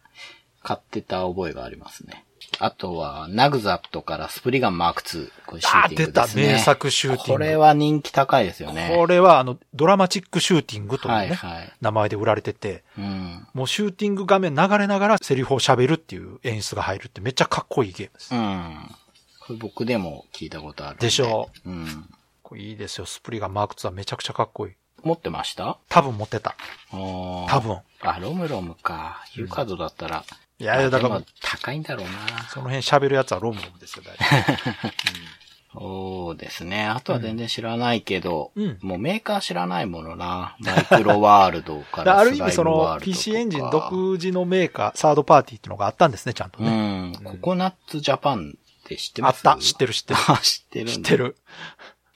[0.62, 2.24] 買ってた覚えがありますね。
[2.60, 5.30] あとは、ナグザットからスプリガンマーク2。
[5.46, 6.22] これシュあー、ーティン出た。
[6.22, 6.46] グですね。
[6.54, 7.32] 名作シューティング。
[7.32, 8.92] これは人気高いですよね。
[8.96, 11.72] これはあの、ドラマチックシューティングというね、はいはい。
[11.80, 13.46] 名前で売られてて、うん。
[13.54, 18.34] もうシューティング画面流れながらセリフを喋るっていう演出が入るってめっちゃかっこいいゲームです。
[18.34, 18.90] うん。
[19.46, 20.98] これ僕でも聞いたことあるん。
[20.98, 21.70] でしょう。
[21.70, 22.08] うん。
[22.42, 23.06] これいいですよ。
[23.06, 24.74] スプリガンマーク2はめちゃくちゃかっこいい。
[25.02, 25.76] 持ってました？
[25.90, 26.56] 多分持ってた。
[26.90, 27.60] 多多。
[27.60, 27.78] 分。
[28.00, 29.22] あ、ロムロムか。
[29.30, 30.16] ヒューカードだったら。
[30.16, 30.24] いや
[30.58, 32.12] いや、だから高いんだろうな。
[32.48, 34.56] その辺喋るやつはロムロムですよ、大体。
[35.72, 36.86] そうですね。
[36.86, 40.56] あとは全然知らないけど、うんもうメーカー知らないものな。
[40.60, 47.10] マイクロワールドかららある意味その PC エンジン独自のメーカー、サードパーティーっていうのがあったんですね、ちゃんとうね。
[47.10, 47.14] ん。
[47.24, 49.42] ココナッツジャパンって知ってます？
[49.48, 49.60] あった。
[49.60, 50.20] 知ってる知ってる。
[50.28, 51.16] あ、 知ってる 知って。
[51.16, 51.36] る。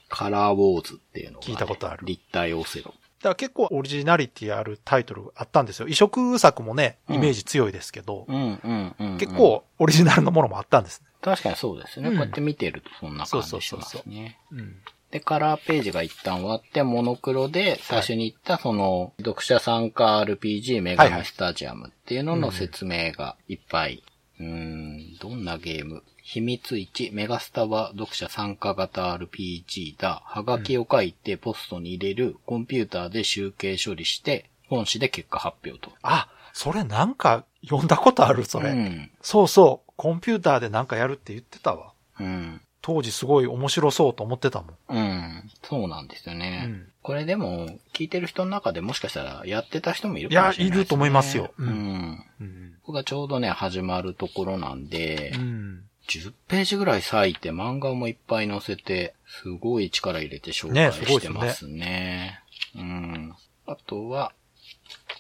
[0.09, 2.94] カラーウォーズっていうのがね、聞いたことある立体オセロ。
[3.18, 5.88] だから結構オリジナリティあるタイトルあったんですよ。
[5.88, 9.16] 移植作もね、イメージ強いですけど、うん。
[9.18, 11.09] 結構オリジナルのものもあったんですね。
[11.20, 12.11] 確かにそうですね。
[12.11, 14.38] うんこうやって見てるとそんな感じしまそうそうそうすね。
[14.52, 14.76] うん。
[15.11, 24.02] で、カラーページが一旦終わって、モノクロで最初に言ったその、読者参加 RPG メガネスタジアムっていうのの説明がいっぱい。
[24.38, 30.21] うーん、どんなゲーム秘密1、メガスタは読者参加型 RPG だ。
[30.27, 32.37] はがきを書いてポストに入れる。
[32.45, 35.91] コンピューターで集計処理して、本誌で結果発表と。
[36.03, 38.73] あ、それなんか読んだことある、それ。
[38.73, 39.11] うん。
[39.23, 39.93] そうそう。
[39.97, 41.95] コンピューターでなんかやるって言ってたわ。
[42.21, 42.61] うん。
[42.83, 44.99] 当時すごい面白そうと思ってたもん。
[44.99, 45.51] うん。
[45.62, 46.67] そうなんですようね。
[46.67, 46.93] ん。
[47.01, 50.83] これでも、聞いてる人の中でもしかしたらやってた人もいるいやかもしれないです、ね。
[50.83, 51.64] いると思いますよう。
[51.64, 52.75] うんんうん。
[52.83, 55.88] ここがちょうどね、始まるところなんで、うん。
[56.09, 62.42] 10ページぐらい割いて漫画もいっぱい載せて、すごい力入れて紹介ねすごいですねしてますね。
[62.77, 63.35] うん。
[63.66, 64.33] あとは、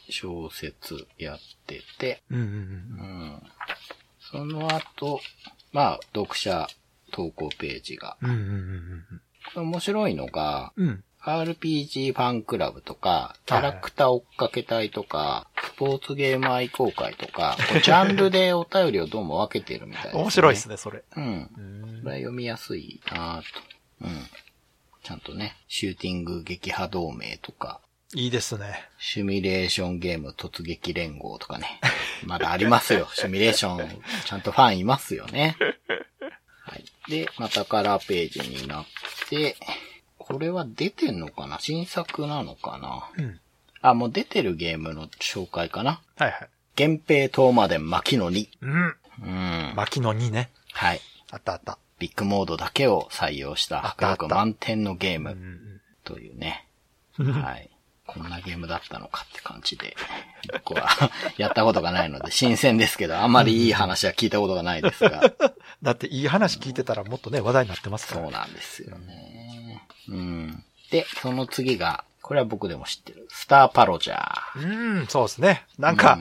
[0.08, 3.42] 小説やってて、うんうんうん。
[4.20, 5.20] その後、
[5.72, 6.66] まあ、読者
[7.12, 8.16] 投稿ページが。
[8.22, 8.30] うん。
[8.30, 9.20] うんうんうん
[9.54, 11.04] 面白いのが、うん。
[11.26, 11.32] うん。
[11.32, 20.22] RPG ファンクラブとか、キャラクター追っかけ隊とか、スポーツゲーム愛好会とか、ジャンルでお便りをどうも分けてるみたいです、ね。
[20.22, 21.02] 面白いですね、それ。
[21.16, 21.50] うん。
[21.56, 23.44] うんこれは読みやすいなぁと。
[24.02, 24.26] うん。
[25.02, 27.80] ちゃんとね、シューティング撃破同盟とか、
[28.14, 28.88] いいですね。
[28.98, 31.78] シミュレーションゲーム突撃連合とかね。
[32.24, 33.06] まだありますよ。
[33.12, 35.56] シミュレーション、ちゃんとファンいますよね。
[36.62, 36.84] はい。
[37.10, 38.86] で、またカラーページになっ
[39.28, 39.56] て、
[40.28, 41.58] これは出てんのかな？
[41.58, 43.24] 新作なのかな？
[43.24, 43.40] うん。
[43.80, 46.02] あ、もう出てるゲームの紹介かな？
[46.16, 46.48] はいはい。
[46.76, 48.48] 源平東馬伝牧野2。
[48.60, 48.96] うん。
[49.22, 49.72] うん。
[49.74, 50.50] 牧野にね。
[50.72, 51.00] はい。
[51.30, 51.78] あったあった。
[51.98, 56.68] ビッグモードだけを採用した迫力満点のゲームうんというね。
[57.18, 57.32] うん。
[57.32, 57.70] はい。
[58.06, 59.94] こんなゲームだったのかって感じで、
[60.52, 60.88] 僕は
[61.36, 65.20] やったことがないので新鮮ですけど、あんまりいい話は聞いたことがないですが、
[65.82, 68.22] だっていい話聞いてたらもっとね、話題になってますから。
[68.22, 69.47] そうなんですよね。
[70.08, 70.64] うん。
[70.90, 74.98] で、その次が、これは僕でも知ってる、スターパロジャー。
[75.00, 75.66] うん、そうですね。
[75.78, 76.18] なんか、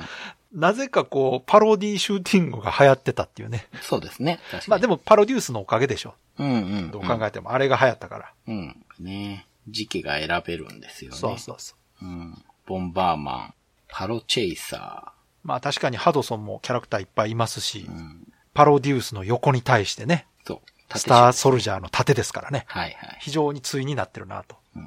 [0.54, 3.68] なぜかこう、パロディシューティングが流行ってたっていうね。
[3.82, 4.40] そうですね。
[4.52, 4.64] 確かに。
[4.70, 6.16] まあでもパロデュースのおかげでしょ。
[6.40, 6.92] うんうん。
[6.92, 7.52] どう考えても。
[7.52, 8.34] あれが流行ったから。
[8.48, 8.76] うん。
[9.00, 11.18] ね時期が選べるんですよね。
[11.18, 12.06] そうそうそう。
[12.06, 12.44] うん。
[12.66, 13.54] ボンバーマン、
[13.90, 17.92] パロチェイサまあ確かにハドソンもキャラクターいっぱいいますしー。
[17.92, 18.34] う、ん。
[18.54, 20.60] パロデュースの横に対してね、そう。
[20.96, 22.66] スターソソルジャーの盾ですからね。
[22.68, 23.18] はいはい。
[23.20, 24.56] 非常に対になってるなと。
[24.76, 24.84] うん。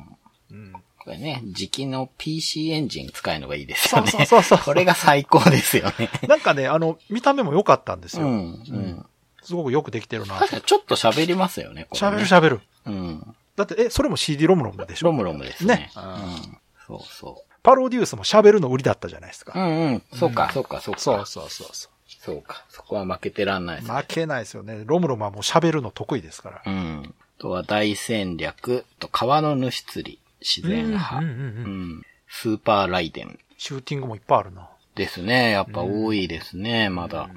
[0.51, 0.73] うん。
[0.99, 4.11] これね、時期の PC エンジン使えるのがいいですそうよね。
[4.13, 4.59] そうそうそう。
[4.59, 6.11] これが最高ですよね。
[6.29, 8.27] なんかね、あの、見た目も良かったんですよ。
[8.27, 8.33] うん。
[8.33, 8.37] う
[8.73, 9.07] ん。
[9.43, 10.51] すごくよくできてるなと確。
[10.51, 12.21] かにちょっと喋りますよね、喋ね。
[12.21, 12.61] る喋る。
[12.87, 13.37] うん。
[13.57, 15.07] だって、え、それも CD ロムロムでしょ？
[15.07, 15.75] ロムロムですね。
[15.77, 16.59] ねうん。
[16.87, 19.51] そうそパロデュースも喋るの売りだったじゃないですう。
[19.51, 19.67] うか。
[19.67, 20.03] んうん。
[20.15, 21.01] そうか、そうか、そうか。
[21.01, 21.89] そうそうそうそ
[22.22, 22.64] そうか。
[22.68, 23.87] そこは負けてらんないでう。
[23.87, 23.96] すね。
[23.98, 24.83] 負けないですよね。
[24.85, 26.62] ロムロムはもう喋るの得意ですから。
[26.66, 27.14] うん。
[27.38, 31.16] あとは大戦略と川の主釣り、自然派。
[31.16, 32.02] うんうんうんうんうん
[32.33, 34.68] スーパーライデンシューティングもいっぱいあるな。
[34.94, 35.50] ですね。
[35.50, 37.22] やっぱ多いですね、まだ。
[37.22, 37.30] あ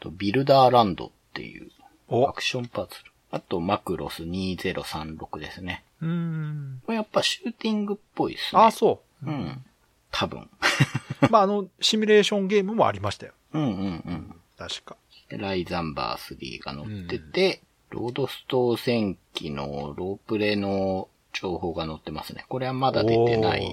[0.00, 1.70] とビルダーランドっていう
[2.08, 3.12] おアクションパズル。
[3.30, 5.84] あとマクロス2036ですね。
[6.02, 6.82] うーん。
[6.84, 8.60] これやっぱシューティングっぽいですね。
[8.60, 9.64] あ、そうん。
[10.10, 10.40] 多分。
[10.42, 10.48] う。
[11.30, 13.32] まあ、あの、シミュレーションゲームもありましたよ。
[13.52, 13.72] うんうんう
[14.12, 14.34] ん。
[14.56, 14.96] 確か。
[15.28, 22.44] でライザンバー3が載ってて、ロードスト戦記のロープレの情報が載ってますね。
[22.48, 23.72] これはまだ出てないん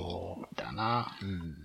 [0.55, 1.17] だな。
[1.21, 1.55] うん。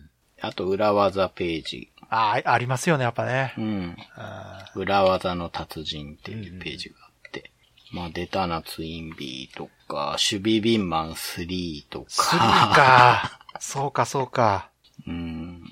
[0.41, 1.91] あと裏技ページ。
[2.11, 3.61] ああ、ありますよね、やっぱねう。
[3.61, 3.97] ん。
[4.17, 7.51] あ裏技の達人っていうページがあって。
[7.93, 12.39] まあ、デタナツインビーとか、守備ビンマン3とか。
[12.75, 13.41] か。
[13.61, 14.71] そうか、そうか。
[15.07, 15.63] うん。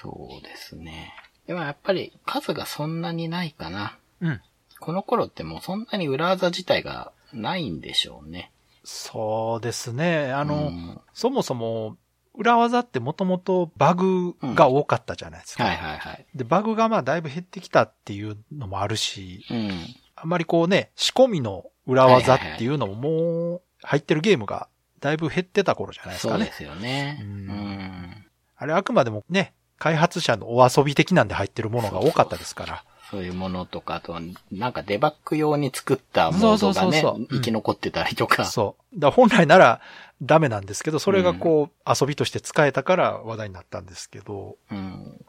[0.00, 1.12] そうですね。
[1.46, 3.98] でもやっぱり数がそんなにないかな。
[4.20, 4.40] うん。
[4.80, 8.52] この頃ってもうそんなに裏技自体がないんでしょうね。
[8.84, 10.32] そうですね。
[10.32, 11.96] ああの、そもそも、
[12.34, 15.64] 裏技ってもともとバグが多かったじゃないですか。
[15.64, 16.26] はいはいはい。
[16.34, 19.70] で、バグがまあだいぶ減ってきたっていうのもあるし、うん。
[20.14, 24.68] あんまりこうね、仕込みの裏技っていうのももう入ってるゲームが
[25.00, 26.44] だいぶ減ってた頃じゃないですかね。
[26.44, 27.18] そうですよね。
[27.22, 28.26] ううんん。
[28.56, 32.84] あれあくまでもね、開発者のお遊び的なんで入ってるものが多かったですから。
[33.10, 34.18] そういうものとか、あと、
[34.50, 38.44] なんかデバッグ用に作ったモードがそうそうねそうそう、生き残ってたりとか。
[38.44, 38.98] そう。
[38.98, 39.80] だ本来なら
[40.22, 45.24] ダメなんですけど、それがこう遊びとして使えたから話題になったんですけど、うん。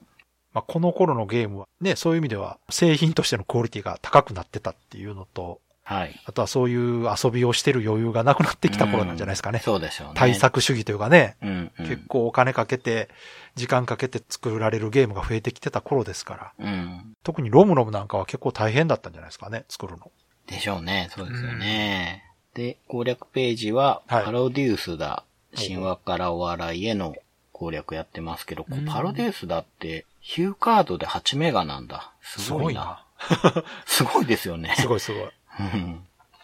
[0.53, 6.21] まあ、この頃のゲームはね、そういう意味では製品としてのクオリティが高くなってたっていうのと、はい。
[6.26, 9.60] あとはそういう遊びをしてる余裕がなくなってきた頃なんじゃないですかね。
[9.60, 10.13] そうでしょうね。
[10.15, 10.36] 対。
[10.36, 11.88] 策主義というかね、うん、うん。
[11.88, 13.08] 結構お金かけて、
[13.56, 17.15] 時間かけて作られるゲームが増えてきてた頃ですから、うん。
[17.23, 20.12] 特にロムロムなんかは結構大変だったんじゃないですかね、作るの。
[20.45, 21.08] でしょうね。
[21.15, 22.26] そうですよね。
[22.54, 25.23] で、攻略ページは、はいパロデュースだ。
[25.56, 27.15] 神話からお笑いへの
[27.54, 32.12] 攻略やってますけど、パロデュースだって、ヒューカードで8メガなんだ。
[32.21, 33.06] すごいな。
[33.88, 34.76] すごいですよね。
[34.78, 35.30] すごいすごい。
[35.59, 36.03] うん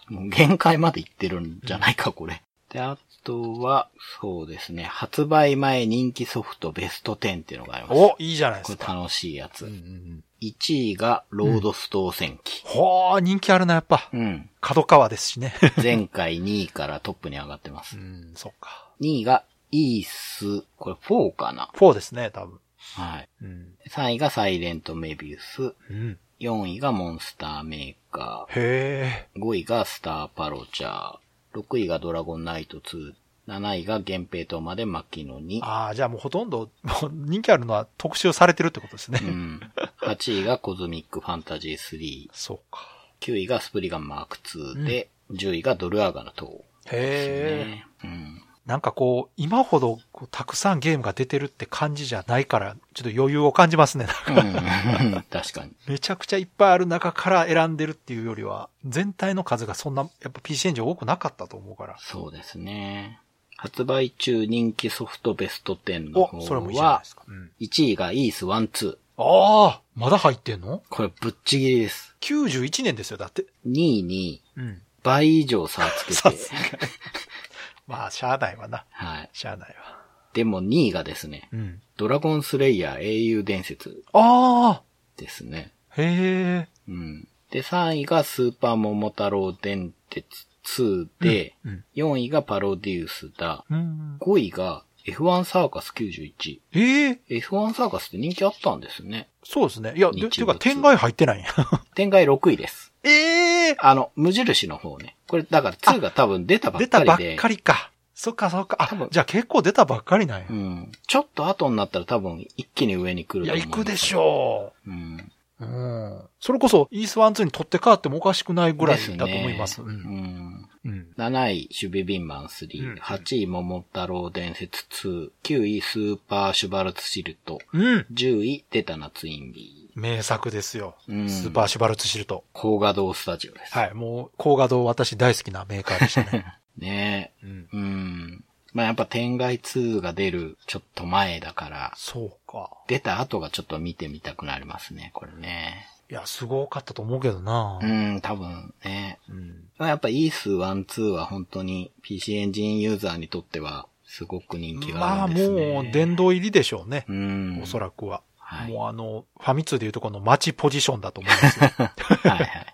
[0.09, 2.35] もう限界までいってるんじゃないか、これ。
[2.35, 2.37] っ
[2.73, 3.87] で、あとは、
[4.19, 7.97] そうですね、発売前人気ソフトベスト10っていうのがあります。
[7.97, 8.93] お、いいじゃないでこれすか。
[8.93, 9.65] 楽しいやつ。
[9.65, 12.63] うんうんうん1位がロードストー戦記。
[12.65, 14.09] ほー、人気あるな、やっぱ。
[14.11, 14.49] うん。
[14.59, 15.53] 角川ですしね。
[15.81, 18.01] 前回2位からトップに上がってますう。
[18.01, 18.89] ん、そっか。
[18.99, 22.59] 2位がイース、これ4かな？4ですね、多分。
[22.95, 23.29] はい。
[23.41, 23.73] うん。
[23.89, 25.73] 3位がサイレントメビウス。
[25.89, 26.19] うん。
[26.41, 29.41] 4位がモンスターメーカへー。
[29.41, 31.59] 5位がスターパロチャー。
[31.59, 33.13] 6位がドラゴンナイト2。
[33.47, 35.65] 7位が源平島まで牧野にー。。
[35.65, 39.19] ああ、じゃあもうほとんど、もう人気あるのは特集されてるってことですね。
[39.21, 39.59] うん。
[40.01, 42.29] 8位がコズミックファンタジー3。
[42.31, 42.87] そうか。
[43.19, 46.63] 9位がスプリガンマーク2で、10位がドルアーガの塔。
[46.85, 47.65] へえ。
[47.65, 47.87] ね。
[48.03, 48.41] うん。
[48.65, 54.07] なんかこう、今ほどこうたくさんゲームが出てるって感じじゃないから、ちょっと余裕を感じますね。
[54.27, 55.71] うん 確かに。
[55.87, 61.97] めちゃくちゃいっぱいある中から選んでるっていうよりは、全体の数がそんな、やっぱ PC エンジン多くなかったと思うから。
[61.99, 63.19] そうですね。
[63.57, 66.37] 発売中人気ソフトベスト10の方
[66.77, 67.23] はで、すか。
[67.27, 68.97] うん、1位がイース1、2。
[69.15, 70.81] ああまだ入ってんの？
[70.89, 72.15] これぶっちぎりです。
[72.21, 73.45] ?91 年ですよ、だって。
[73.67, 74.81] 2位にうん。
[75.03, 76.37] 倍以上差をつけて。
[77.87, 78.85] まあ、しゃあないわな。
[78.91, 79.29] はい。
[79.33, 80.03] しゃあないわ。
[80.33, 81.81] でも2位がですね、うん。
[81.97, 84.81] ドラゴンスレイヤー英雄伝説あ
[85.17, 85.73] ですね。
[85.91, 86.67] あへえ。
[86.87, 87.27] うん。
[87.51, 90.25] で、3位がスーパー桃太郎電鉄
[90.65, 91.83] 2で、うん。
[91.95, 93.63] 4位がパロディウスだ。
[93.69, 94.17] うん。
[94.19, 96.61] 5位が F1 サーカス91。
[96.73, 99.29] ええ F1 サーカスって人気あったんですね。
[99.43, 99.93] そうですね。
[99.95, 101.49] いや、ていうか、没天外入ってないんや。
[101.93, 102.93] 展開6位です。
[103.03, 105.17] ええあの、無印の方ね。
[105.33, 107.11] これ、だから2が多分出たばっ出かりで。
[107.11, 107.91] たばっかりか。
[108.13, 108.77] そっかそっか。
[108.79, 110.45] あじゃあ結構出たばっかりなんや。
[110.47, 110.91] うん。
[111.07, 114.91] ちょっと後になったら多分一気に上に来るいや、行くでしょょう。
[114.91, 115.31] うん。
[115.59, 115.65] う。
[115.65, 116.21] うん。
[116.39, 119.77] それこそ、イースワンツーに取って変わってもおかしくないぐらいだと思います。
[119.77, 120.69] すねうんん。
[120.85, 121.07] うん。
[121.17, 122.91] 7位、守備ビンマン3。
[122.91, 125.31] うん8位、桃太郎伝説2。
[125.41, 127.57] 9位、スーパーシュバルツシルト。
[127.73, 128.05] うん。
[128.13, 129.82] 10位、デタナツインビー。
[129.95, 130.95] 名作ですよ。
[131.07, 132.43] うんスーパーシュバルツシルト。
[132.53, 133.73] 高画堂スタジオです。
[133.73, 133.93] はい。
[133.93, 136.45] もう、高画堂私大好きなメーカーでしたね。
[136.77, 137.69] ねうん。
[137.73, 137.77] え。
[137.77, 138.43] うん。
[138.73, 142.71] まあやっぱ天外2が出るちょっと前だから、そうか。
[142.87, 145.87] 出た後がちょっと見てみたくなりますね、これね。
[146.09, 149.19] いや、すごかったと思うけどなうん、多分ね。
[149.29, 149.87] うん。
[149.87, 155.73] やっぱイース1、2は本当に PC エンジンユーザーにとってはすごく人気がまああるんですね。
[155.73, 157.05] もう、殿堂入りでしょうね。
[157.07, 157.61] うん。
[157.63, 158.21] おそらくは。
[158.53, 161.71] はいもうあの、ファミ通でいうとこのマッチポジションだと思いますよ。
[161.77, 162.65] はいはい。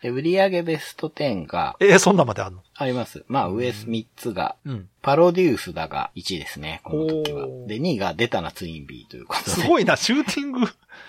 [0.00, 2.62] で、売上ベスト10がえーそんなまであんの？
[2.76, 3.24] あります。
[3.26, 4.88] まあ上3つが、うん。
[5.02, 9.50] パロデュースだが1位ですね、この時はで、2位がデタナツインビーということで。
[9.50, 10.60] すごいな、シューティング、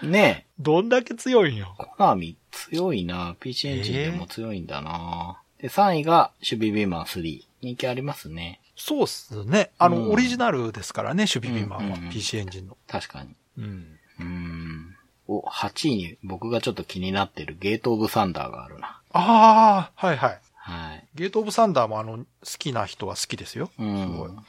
[0.02, 1.76] ねどんだけ強いんよ。
[1.78, 7.42] コナミ強いな PC エンジンでも強いんだな、で、3位が守備ビーマン3。
[7.62, 8.60] 人気ありますね。
[8.76, 9.70] そうっすね。
[9.78, 12.78] あの、うんオリジナルですからね、守備ビーマンは、うんうんうん PC エンジンの。
[12.88, 13.36] 確かに。
[13.60, 14.00] うん。
[14.20, 14.96] うーん。
[15.28, 19.02] お、8位に僕がちょっと気になってるゲートオブサンダーがあるな。
[19.12, 20.40] ああ、はいはい。
[20.56, 21.08] はい。
[21.16, 22.26] ゲートオブサンダーもあの、好
[22.58, 23.70] きな人は好きですよ。
[23.78, 24.44] うすごいん。。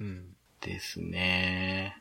[0.00, 0.24] うん。
[0.60, 1.96] ですね。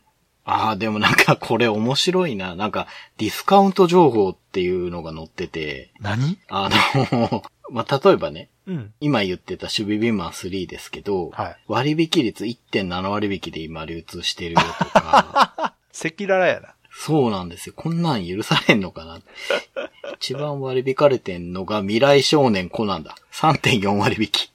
[0.46, 2.56] ああ、でもなんかこれ面白いな。
[2.56, 6.40] なんかディスカウント情報っていうのが載ってて、何？
[6.48, 6.70] あ
[7.12, 8.94] の、 まあ、例えばね、うん。
[9.00, 16.76] 今言ってた守備ビンマン3ですけど、はい割引率1.7割引で今流通してるよとか、 赤裸々やな。
[16.92, 17.74] そうなんですよ。
[17.76, 19.20] こんなん許されんのかな。
[20.16, 23.16] 一番割り引かれてんのが未来少年コナンだ。
[23.32, 24.52] 3.4割引き。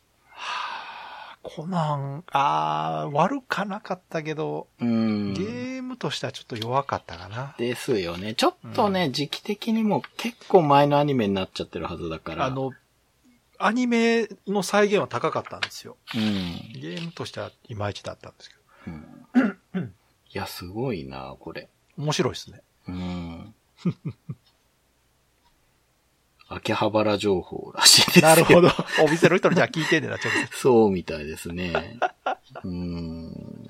[1.43, 5.35] コナン、ああ、悪かなかったけど、うーん。
[5.35, 7.55] ゲームとしてはちょっと弱かったかな。
[7.59, 8.35] ですよね。
[8.35, 12.47] ちょっとね、時期的にも結構前のアニメになっちゃってるはずだから。
[12.47, 12.73] あ、の、
[13.59, 15.97] アニメの再現は高かったんですよ。
[16.15, 16.23] うん。
[16.81, 18.57] ゲームとしてはいまいちだったんですけ
[20.35, 21.69] いや、すごいな、これ。
[21.97, 22.03] ど。
[22.03, 22.61] 面白いですね。
[22.89, 23.55] うん。
[26.49, 28.29] 秋葉原情報らしいですよ。
[28.29, 28.71] なるほど。
[29.03, 31.99] お店の人にじゃあ聞いてんねんな、ちょっ そうみたいですね。
[32.65, 33.69] うん。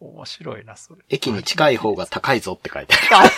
[0.00, 0.04] と。
[0.04, 1.02] 面白いな、それ。
[1.08, 3.28] 駅に近い方が高いぞって書いてあ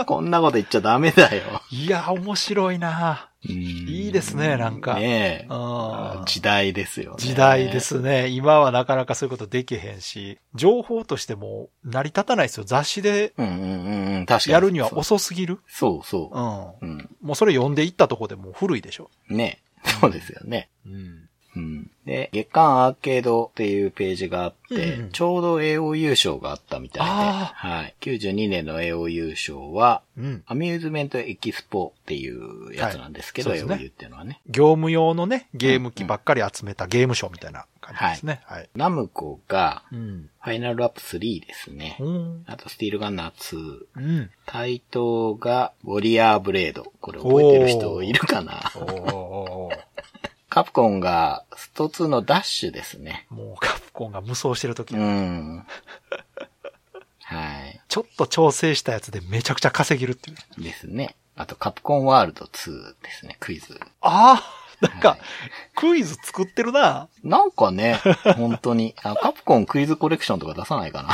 [0.00, 0.04] る。
[0.06, 1.60] こんなこと言っちゃダメだよ。
[1.70, 3.31] いや、面白いな。
[3.44, 5.48] いいですねなんかね
[6.26, 7.16] 時代ですよね。
[7.18, 7.80] 時代で。
[7.80, 8.28] すね。
[8.28, 12.64] 今はなかなかそういうことできへんし、情報としても成り立たないですよ。
[12.64, 13.34] 雑誌で。
[14.46, 15.60] やるには遅すぎる。
[15.66, 16.30] そうそ
[16.80, 16.86] うう。
[16.86, 16.90] ん。
[16.90, 17.10] うん。
[17.20, 19.10] もうそれ読んでいったとこでもう古いでしょ。
[19.28, 19.62] ね
[20.00, 20.70] そうですよね。
[20.86, 21.21] うん。
[21.54, 21.90] うん。
[22.06, 27.94] で、月間アーケードっていうページがあって、うんうんちょうど AO 優勝があったみたいで、あはい。
[28.00, 30.42] 92年の AO 優勝は、うん。
[30.46, 34.40] アミューズメントエキスポっていうやつなんですけど、はいね AOU っていうのはね。
[34.48, 38.40] 業務用のね、ゲーム機ばっかり集めたゲームショーみたいな感じですね。
[38.46, 38.70] はい。
[38.74, 40.30] ナムコが、うん。
[40.40, 41.98] ファイナルアップ3ですね。
[42.00, 42.44] うん。
[42.46, 43.84] あと、スティールガンナー2。
[43.96, 44.30] うん。
[44.46, 46.90] 対等が、ウォリアーブレード。
[47.00, 48.62] これ覚えてる人いるかな？
[50.52, 53.26] カプコンが、スト2のダッシュですね。
[53.32, 55.64] ーもうカプコンが無双してる時、うん。
[57.22, 57.80] はい。
[57.88, 60.62] ちょっと調整したやつでめちゃくちゃ稼げるっていう。
[60.62, 61.16] ですね。
[61.36, 62.50] あと、カプコンワールド2
[63.02, 63.80] ですね、クイズ。
[64.02, 64.42] あ
[64.82, 65.18] あなんか、はい
[65.74, 67.08] クイズ作ってるな。
[67.24, 67.98] なんかね、
[68.36, 68.94] 本当に。
[69.02, 71.08] あカプコンクイズコレクションとか出さないかな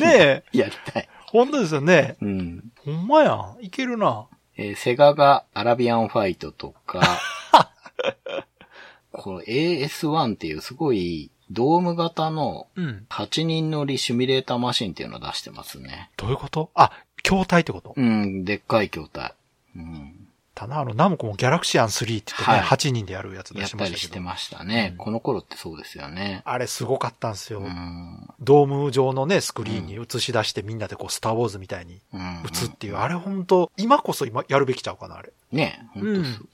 [0.00, 0.44] ねえ。
[0.58, 1.08] やりたい。
[1.26, 2.16] 本当ですよね。
[2.20, 2.72] うん。
[2.84, 3.56] ほんまやん。
[3.60, 4.26] いけるな。
[4.56, 7.00] えーセガがアラビアンファイトとか、
[9.12, 13.06] これ AS1 っていうすごいドーム型のうん。
[13.10, 16.10] 8人乗りシミュレーターマシンっていうのを出してますね。
[16.16, 16.70] どういうこと？
[16.74, 16.92] あ、
[17.22, 17.94] 筐体ってこと？
[17.96, 19.34] うん、でっかい筐体。
[19.76, 20.14] うん。
[20.54, 23.94] ただ、あの、ナムコもギャラクシアン3って言ってね、はい8人でやるやつ出やっしましたけど。
[23.94, 24.90] たりしてましたね。
[24.92, 26.42] うんこの頃ってそうですよね。
[26.44, 27.60] あれすごかったんですよ。
[27.60, 28.28] うん。
[28.40, 32.20] ドーム上のね、スクリーンに映し出してみんなでこう、スターウォーズみたいにうん。
[32.20, 35.32] 映っていう、あれ本当今こそ今やるべきちゃうかな、あれ。
[35.50, 36.48] ね、本当そう。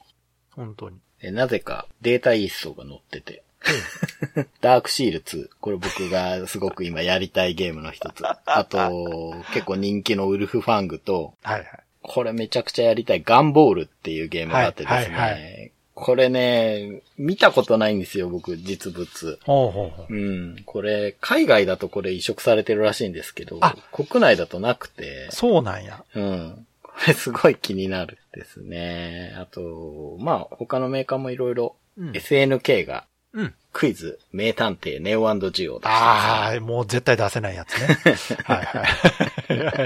[0.52, 0.96] 本当に。
[1.22, 3.42] えなぜかデータイーストが載ってて。
[4.60, 5.48] ダークシール2。
[5.60, 8.22] これ僕がすごく今やりたいゲームの一つ。
[8.24, 11.68] あと、結構人気のウルフファングと、はいはい。
[12.02, 15.16] これめちゃくちゃやりたいガンボールっていうゲームがあってですね。
[15.16, 19.38] はいはいこれね、見たことないんですよ、僕、実物。
[19.46, 20.14] ほうほうほう。
[20.14, 20.62] うん。
[20.66, 26.04] これ、海外だとこれ移植されてるらしいんですけどあ、国内だとなくて、そうなんや。
[26.14, 26.66] うん。
[26.82, 29.34] これすごい気になるですね。
[29.36, 33.54] あと、まあ、他のメーカーもいろいろ、うん SNK がうん。
[33.72, 37.98] クイズ、名探偵、ネオジオああ、もう絶対出せないやつね。
[38.44, 39.84] はいは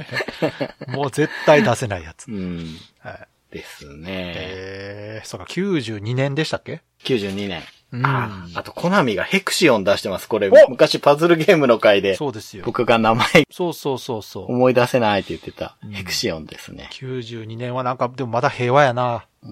[0.86, 0.90] い。
[0.90, 2.28] もう絶対出せないやつ。
[2.28, 2.76] うん。
[3.00, 3.26] はい。
[3.52, 4.34] ですね。
[4.36, 7.62] えー、そうか、92年でしたっけ？92年。
[7.92, 10.28] うんあ、あと、コナミがヘクシオン出してます。
[10.28, 12.64] これ、お昔パズルゲームの回で、そうですよ。
[12.64, 14.52] 僕が名前そうそうそうそう。
[14.52, 16.88] 思い出せないって言ってた、うんヘクシオンですね。
[16.92, 19.26] 92年はなんか、でもまだ平和やな。
[19.42, 19.50] うん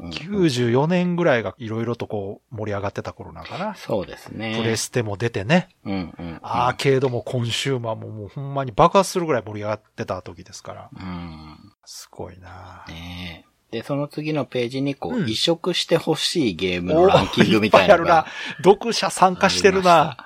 [0.00, 3.74] うん94年ぐらいがいろいろとこう盛り上がってた頃なんかな。
[3.74, 4.56] そうですね。
[4.58, 5.68] プレステも出てね。
[5.84, 6.38] うんうんうん。
[6.42, 10.90] アーケードもコンシューマーももうほんまに爆発するぐらい盛り上がってた時ですから。
[10.92, 11.72] うん。
[11.84, 13.47] すごいなねえ。
[13.70, 18.72] で、その次のページにこう、うん移植してほしいゲームのランキングみたいなのがおーっぱいあるな。
[18.74, 20.16] 読者参加してるな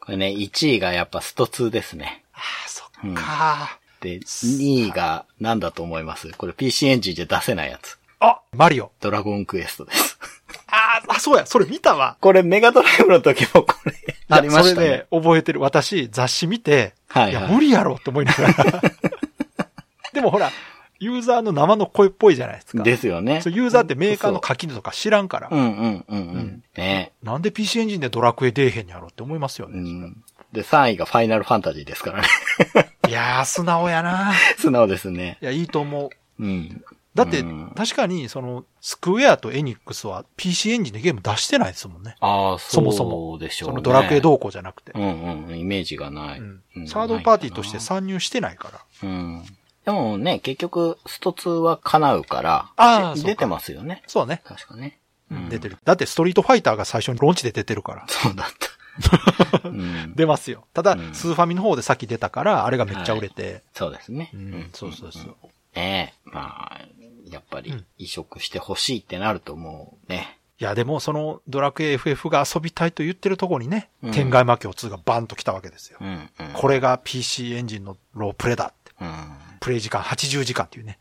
[0.00, 2.22] これね、1位がやっぱスト2ですね。
[2.34, 6.30] ああ、そっか、で、2位が何だと思います？
[6.32, 7.98] これ PC エンジンで出せないやつ。
[8.20, 8.92] あ、マリオ。
[9.00, 10.18] ドラゴンクエストです。
[10.68, 12.16] あーあ、そうや、それ見たわ。
[12.20, 13.92] これメガドライブの時もこれ、
[14.28, 15.06] ありましたねそれで。
[15.10, 15.60] 覚えてる。
[15.60, 18.82] 私、雑誌見て、はいはいいや、無理やろって思いながら。
[20.12, 20.50] でもほら、
[21.00, 22.82] ユーザーの生の声っぽいじゃないですか。
[22.82, 23.40] ですよね。
[23.46, 25.48] ユーザーってメーカーの垣根とか知らんから。
[25.50, 26.62] うんうんうんううんん。
[26.76, 29.78] ねなんで PC エンジンでドラクエ出えへんやろって思いますようね。
[29.80, 30.24] ん。
[30.52, 32.28] で、3位がファイナルファンタジーですからね。
[33.08, 35.38] いやー、素直やな素直ですね。
[35.40, 36.10] いや、いいと思う。
[36.42, 36.82] うん。
[37.14, 42.14] だってうん、確かに、その、スクエアとエニックスは PC エンジンでゲーム出してないですもんね。
[42.20, 43.72] ああ、そもそそもうでしょうね。
[43.72, 44.92] そのドラクエ同行じゃなくて。
[44.94, 46.38] うんうんうん、イメージがない。
[46.38, 48.70] うんうんサードパーティーとして参入してないか
[49.02, 49.08] ら。
[49.08, 49.44] うん。
[49.88, 54.02] でもね、結局、スト2は叶うから、ああ出てますよね。
[54.06, 54.42] そうね。
[54.44, 54.98] 確かね。
[55.48, 55.78] 出てる。
[55.82, 58.04] だってストリートファイターが最初にローンチで出てるから。
[58.06, 58.46] そうだっ
[59.62, 59.64] た。
[59.66, 60.12] うん。
[60.14, 60.66] 出ますよ。
[60.74, 63.62] ただ、うんスーファミの方で先出たから、あれがめっちゃ売れて。
[63.72, 64.30] そうですね。
[64.34, 65.24] うん、そうそうそう。
[65.74, 66.80] ねえ、まあ、
[67.30, 75.98] やっぱり移植してほしいってなるともうね、いや、でも、その、ドラクエ FF が遊びたいと言ってるところにね、うん天外魔境2がバンと来たわけですよ。
[76.00, 76.28] うん、うん。
[76.52, 78.92] これが PC エンジンのロープレだって。
[79.00, 79.47] うん。
[79.60, 80.98] プレイ時間80時間っていうね。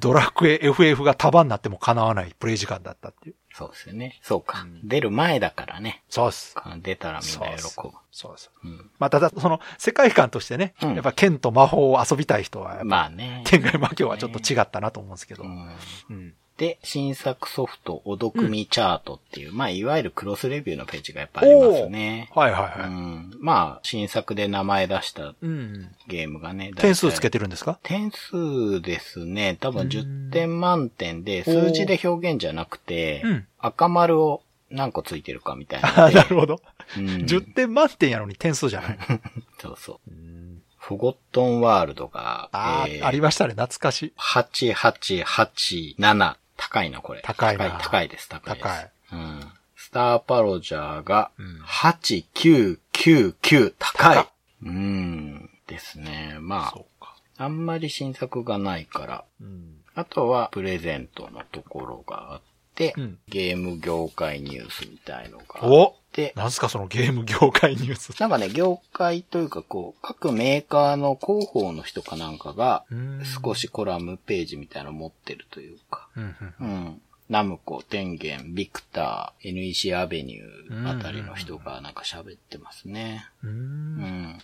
[0.00, 3.36] ドラクエ FF が束になっても叶わないプレイ時間だったっていう。
[3.52, 4.18] そうですよね。
[4.22, 4.62] そうか。
[4.62, 6.02] うん出る前だからね。
[6.08, 6.56] そうです。
[6.82, 7.90] 出たらみんな喜ぶ。
[8.10, 8.50] そうです。
[8.62, 13.42] うんまあ、ただ、その、世界観としてね、うんやっぱ剣と魔法を遊びたい人は、まあね。
[13.46, 15.44] 天外魔境はちょっと違ったなと思うんですけど。
[15.44, 15.68] うん
[16.10, 16.34] うん。
[16.56, 22.30] で、新作ソフト、お読みチャートっていう、まあ、いわゆるクロスレビューのページがやっぱありますね。
[22.32, 22.88] はいはいはい。
[22.88, 25.88] うん、まあ、新作で名前出したうん。
[26.06, 27.80] ゲームがね、点数つけててるんですか？
[27.82, 36.10] 点数ですね、多分うん10点満点で、数字で表現じゃなくて、うん赤丸を何個ついてるかみたいあな。
[36.10, 36.60] なるほど。
[36.96, 38.98] うん10点満点やのに点数じゃない。
[39.60, 40.10] そうそう。
[40.10, 43.54] うんフォゴットンワールドが、あー、えーありましたね。
[43.54, 44.12] 懐かしい。
[44.18, 46.36] 8887。
[46.68, 47.20] 高いな、これ。
[47.22, 48.64] 高いな高い、高いです、高いです。
[48.64, 48.90] 高い。
[49.12, 49.40] うん。
[49.76, 54.16] スターパロジャーがうん8999高い。
[54.16, 54.28] 高
[54.62, 55.50] うーん。
[55.66, 56.36] ですね。
[56.40, 56.72] ま。
[57.00, 59.24] あ、あんまり新作がないから。
[59.40, 59.80] うん。
[59.94, 62.40] あとはプレゼントのところがあっ
[62.74, 68.20] て、うんゲーム業界ニュースみたいのがあっおて、なんすかそのゲーム業界ニュース。
[68.20, 77.02] なんかね、業界というかこう、各メーカーの広報の人かなんかが、うん少しコラムページみたいなの持ってるというか、うんうんうん。
[77.28, 83.26] ナムコ、天元、ビクター、NEC アベニューあたりの人がなんか喋ってますね。
[83.42, 83.48] う。
[83.48, 84.38] うんん。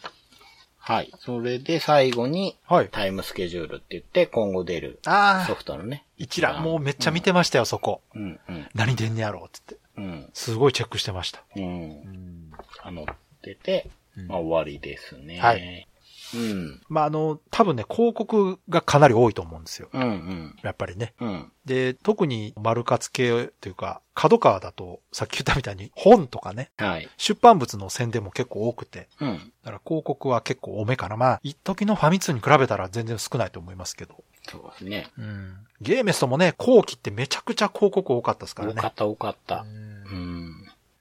[0.78, 1.12] はい。
[1.18, 2.88] それで最後に、はい。
[2.90, 4.98] タイムスケジュールって言って今後出る
[5.46, 6.04] ソフトのね。
[6.20, 8.02] 一覧、もうめっちゃ見てましたよ、そこ。
[8.14, 10.20] うん、うん、何出んねやろうって言って。
[10.20, 11.42] うん、すごいチェックしてました。
[11.56, 11.64] うん。
[11.64, 12.50] うん。
[12.82, 13.06] あの、
[13.42, 15.38] 出て、うんまあ終わりですね。
[15.40, 15.88] はい。
[16.34, 16.80] うん。
[16.88, 19.88] まあ、あの、多分ね、広告がかなり多いと思うんですよ。
[19.92, 20.56] うん、うん。
[20.62, 21.14] やっぱりね。
[21.20, 21.52] うん。
[21.64, 27.08] で、特に丸活系というか、角川だと、さっき言ったみたいに本とかね、はい。
[27.16, 29.52] 出版物の宣伝も結構多くて、うん。
[29.64, 31.16] だから広告は結構多めかな。
[31.16, 34.24] まあ、一時のファミ通に比べたら全然少ないと思いますけど。
[34.48, 35.10] そうですね。
[35.18, 35.56] うん。
[35.80, 38.74] ゲーメストもね、後期ってめちゃくちゃ広告多かったですからね。
[38.76, 39.64] 多かった、多かったう。
[39.66, 40.59] んうん。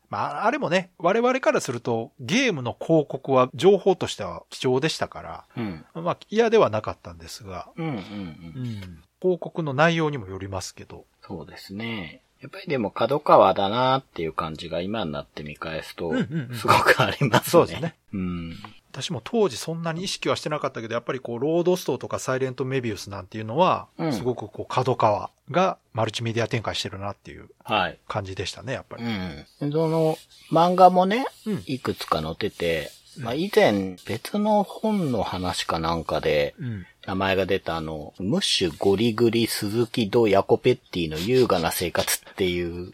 [0.10, 5.86] まあ、あれもね、我々からすると、ゲームの広告は情報としては貴重でしたから、うん。
[6.03, 7.97] まあ、嫌ではなかったんですが、うん、うん、うん。
[7.97, 9.03] うん。
[9.22, 11.05] 広告の内容にもよりますけど。
[11.22, 12.24] そうですね。
[12.42, 17.50] やっぱりでも角川だなっていう感じが今になって見返すとうんうんうん、すごくありますね。
[17.52, 17.96] そうですね。
[18.14, 18.56] うん。
[18.92, 28.00] 私も当時そんなに意識はしてなかったけど、やっぱりこう、ロードストーとかサイレントメビウスなんていうのは、うんすごくこう、角川がマルチメディア展開してるなっていうはい。
[28.08, 29.04] 感じでしたね、やっぱり。
[29.04, 29.46] うん。
[29.72, 30.18] その、
[30.52, 36.86] 漫画もね、うんいくつか載ってて、まあ以前別の本の話かなんかで、うん。
[37.10, 42.93] 名前が出たあの、ムッシュゴリグリ鈴木ドヤコペッティの優雅な生活っていう、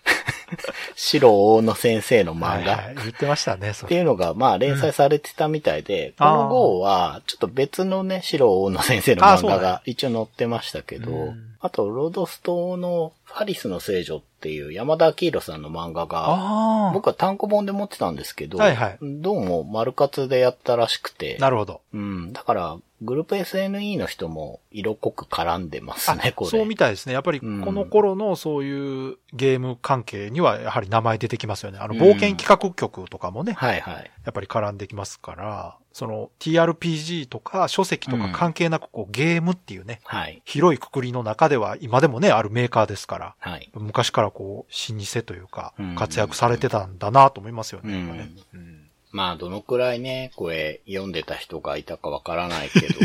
[0.96, 2.48] 白大野先生の漫画。
[2.48, 2.96] はいはい。
[2.96, 3.72] 言ってましたね。
[3.72, 11.56] っていうのが、まあ、連載されてたみたいで、うんこの号は、ちょっと別のね、白大野先生の漫画が一応載ってましたけど、うん。
[11.60, 18.98] あと、ロードストのファリスの聖女っていう山田明宏さんの漫画が、あ僕は単行本で持ってたんですけど、はいはい。
[19.02, 21.36] どうも丸活でやったらしくて。
[21.40, 21.82] あ、、なるほど。
[21.94, 26.52] うん、だから、グループ SNE の人も色濃く絡んでますあね、これ。
[26.52, 27.14] そうみたいですね。
[27.14, 31.78] やっぱりこうんの頃のそういうゲーム関係にはやはり名前出てきますよね。
[31.80, 34.12] あの、うん冒険企画局とかもね、はいはい。
[34.26, 40.42] やっぱり絡んできますから、その TRPG とか書籍とか関係なくこうゲームっていうね、はい。
[40.44, 43.72] 広いくくりの中では今でもね、あるメーカーですから、はい。
[43.74, 47.94] 昔からこう、老舗というかうん、活躍されてたんだなと思いますよね。
[47.94, 48.75] ねうん
[49.16, 53.00] まあ、どのくらいね、これ、読んでた人がいたかわからないけど、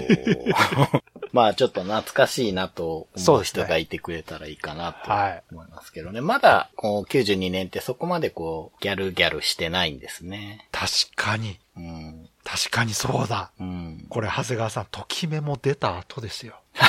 [1.30, 6.20] まあ、ちょっと懐かしいなと思う人がいてくれたらいいかなとはい思いますけどね。
[6.20, 10.66] まだ、こう、92年ってそこまでこう、ギャルギャルしてないんですね。
[10.72, 12.28] 確かに、うん。
[12.42, 13.52] 確かにそうだ。
[13.60, 14.04] うん。
[14.08, 16.60] これ、長谷川さん、ときめも出た後ですよ。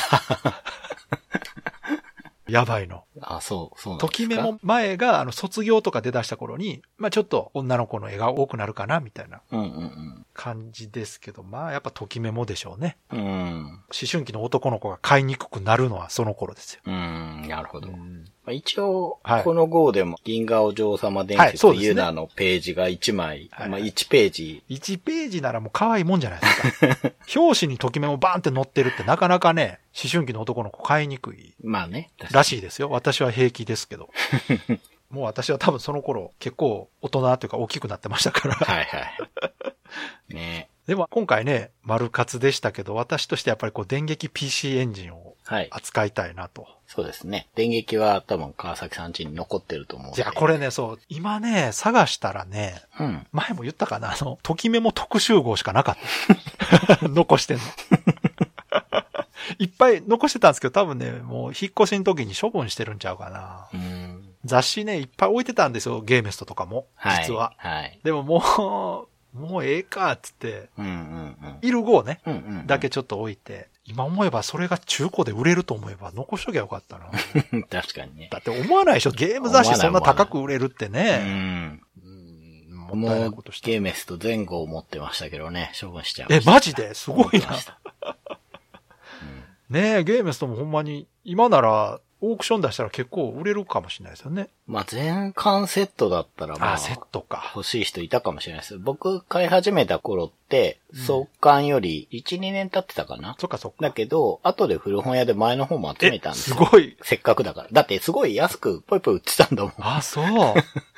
[2.52, 3.04] やばいの。
[3.20, 4.06] あ、そう、そうなんですか？
[4.06, 9.40] ときめも前が、あの、卒業とか出だした頃に、まあちょっと女の子の絵が多くなるかな、みたいな
[10.34, 12.98] 感じですけど、まあやっぱときめもでしょうね。
[13.10, 13.18] うん。
[13.18, 13.64] うん。
[13.64, 16.80] 思春期の男の子が買いにくくなるのはその頃ですよ。
[16.86, 17.88] うん、なるほど。
[17.88, 27.12] うんまあ一応はい、この号でも、銀河お嬢様伝説はいそうですねユナのページが1枚、はいまあ1ページ、1ページならもう可愛いもんじゃないですか。
[27.40, 32.10] 表紙にときめもバーンって載ってるってなかなかね、思春期の男の子買いにくいまあね。
[32.32, 32.90] らしいですよ。
[32.90, 34.10] 私は平気ですけど。
[35.10, 38.54] もう私は多分その頃結構大人というか大きくなってましたから。
[38.54, 38.98] はいは
[40.30, 40.34] い。
[40.34, 45.68] ねでも今回ね、丸活でしたけど、私としてやっぱりこう電撃 PC エンジンをはい。
[45.70, 46.66] 扱いたいなと。
[46.86, 47.48] そうですね。
[47.54, 50.12] 電撃は多分川崎さん家に残ってると思う。
[50.16, 53.26] いや、これね、そう、今ね、探したらね、うん。
[53.32, 57.08] 前も言ったかな、あの、ときめも特集号しかなかった。
[57.08, 57.62] 残してんの。
[59.58, 63.68] いっぱい残してたんですけど、多分ね、もう引っ越しの時に処分してるんちゃうかな。
[63.74, 64.28] うん。
[64.44, 66.86] 雑誌ね、いっぱい置いてたんですよ、ゲーメストとかも。
[66.94, 67.24] はい。
[67.24, 67.52] 実は。
[67.58, 67.98] はい。
[68.04, 72.32] でももう、もうええか、つって、うんうんいる号ね、うん。
[72.32, 72.66] うんうん。
[72.66, 77.06] だけちょっと置いて、今思えばそれが中古で売れると思えば残しときゃよかったな。
[77.70, 78.28] 確かにね。
[78.30, 81.18] だって思わないでしょ、ゲーム雑誌そんな高く売れるってうね。
[81.18, 81.82] ん。
[82.04, 82.52] うん
[82.94, 83.66] もったいなもいうことした。
[83.68, 86.32] ゲーメスと前後を持ってましたけどね、処分しちゃう。
[86.32, 86.94] え、マジで？
[86.94, 87.56] すごいな
[89.70, 94.48] ねえ、ゲーメスともほんまに、今なら、オークション出したら結構売れるかもしれないですよね。
[94.68, 97.52] まあ、全巻セットだったらまあ、あ、セットか。
[97.56, 98.78] 欲しい人いたかもしれないです。
[98.78, 103.34] 僕買い始めた頃って、創刊より1、2年経ってたかな？
[103.40, 103.78] そっかそっか。
[103.80, 106.56] だけど、後で古本屋で前の方も集めたんですよ。
[106.56, 106.96] すごい。
[107.02, 107.68] せっかくだから。
[107.72, 109.72] だってすごい安くぽいぽい売ってたんだもん。
[109.78, 110.26] あ、そう。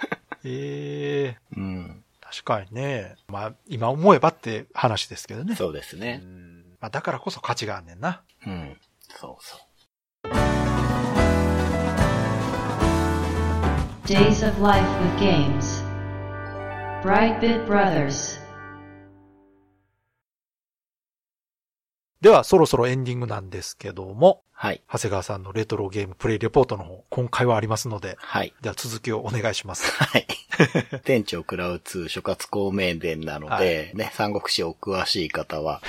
[0.45, 2.05] ええうん。
[2.21, 3.17] 確かにね。
[3.29, 5.57] まあ、今思えばって話ですけどね。
[5.57, 6.17] そうですうね。
[6.19, 8.21] んまあ、だからこそ価値があんねんな。
[8.47, 8.77] うん。
[9.19, 10.64] そうそう。
[14.07, 15.83] Days of Life with Games.
[17.03, 18.39] Brightbit Brothers.
[22.21, 24.83] では、そろそろエンディングなんですけども、はい。
[24.93, 28.53] 長谷川さんのレトロゲームプレイレポートの方、今回はありますので、はい。
[28.61, 29.91] では続きをお願いします。
[29.97, 30.27] はい。
[31.05, 35.81] 店長クラウ2諸葛孔明伝なので、はいね、三国志お詳しい方は、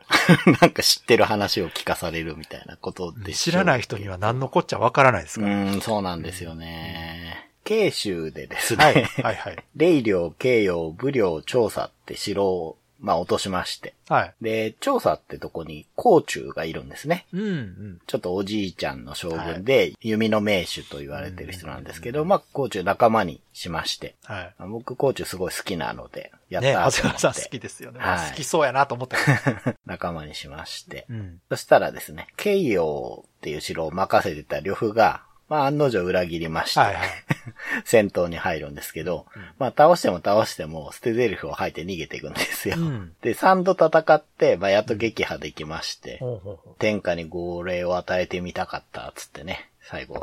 [0.62, 5.54] なんか知ってる話を聞かされるみたいなことでしょう知らない人には何のこっちゃわからないですうから。
[5.54, 7.47] ーん、そうなんですよね。
[7.68, 9.64] 慶州でですね、はい、はい、はい。
[9.76, 13.94] 霊領、慶陽、武領、調査って城を、まあ落としまして。
[14.08, 14.34] はい。
[14.40, 17.26] で、調査ってとこに甲冑がいるんですね。
[17.32, 18.00] うん、うん。
[18.08, 24.16] ちょっとおじいちゃんの将軍で、弓の名手と言われてる人なんですけど、まあ、甲冑仲間にしまして。
[24.24, 24.54] はい。
[24.58, 28.00] 僕、甲冑すごい好きなので、やっね、長たーと思って、谷川さん好きですよね。
[28.00, 29.76] はい好きそうやなと思ったけど。
[29.86, 31.06] 仲間にしまして。
[31.08, 31.40] うん。
[31.50, 37.08] そしたらですね、慶陽っていう城を任せてた呂布が、まあ案の定裏切りまして、はい、はい。
[37.84, 39.26] 戦闘に入るんですけど、
[39.58, 42.76] まあ倒しても倒しても捨て台詞を吐いて逃げていくんですよ。
[42.78, 50.22] うんで、3度戦って、まあやっと撃破できまして、ほうほうほう天下に号令を与えてみたかった、つってね、最後。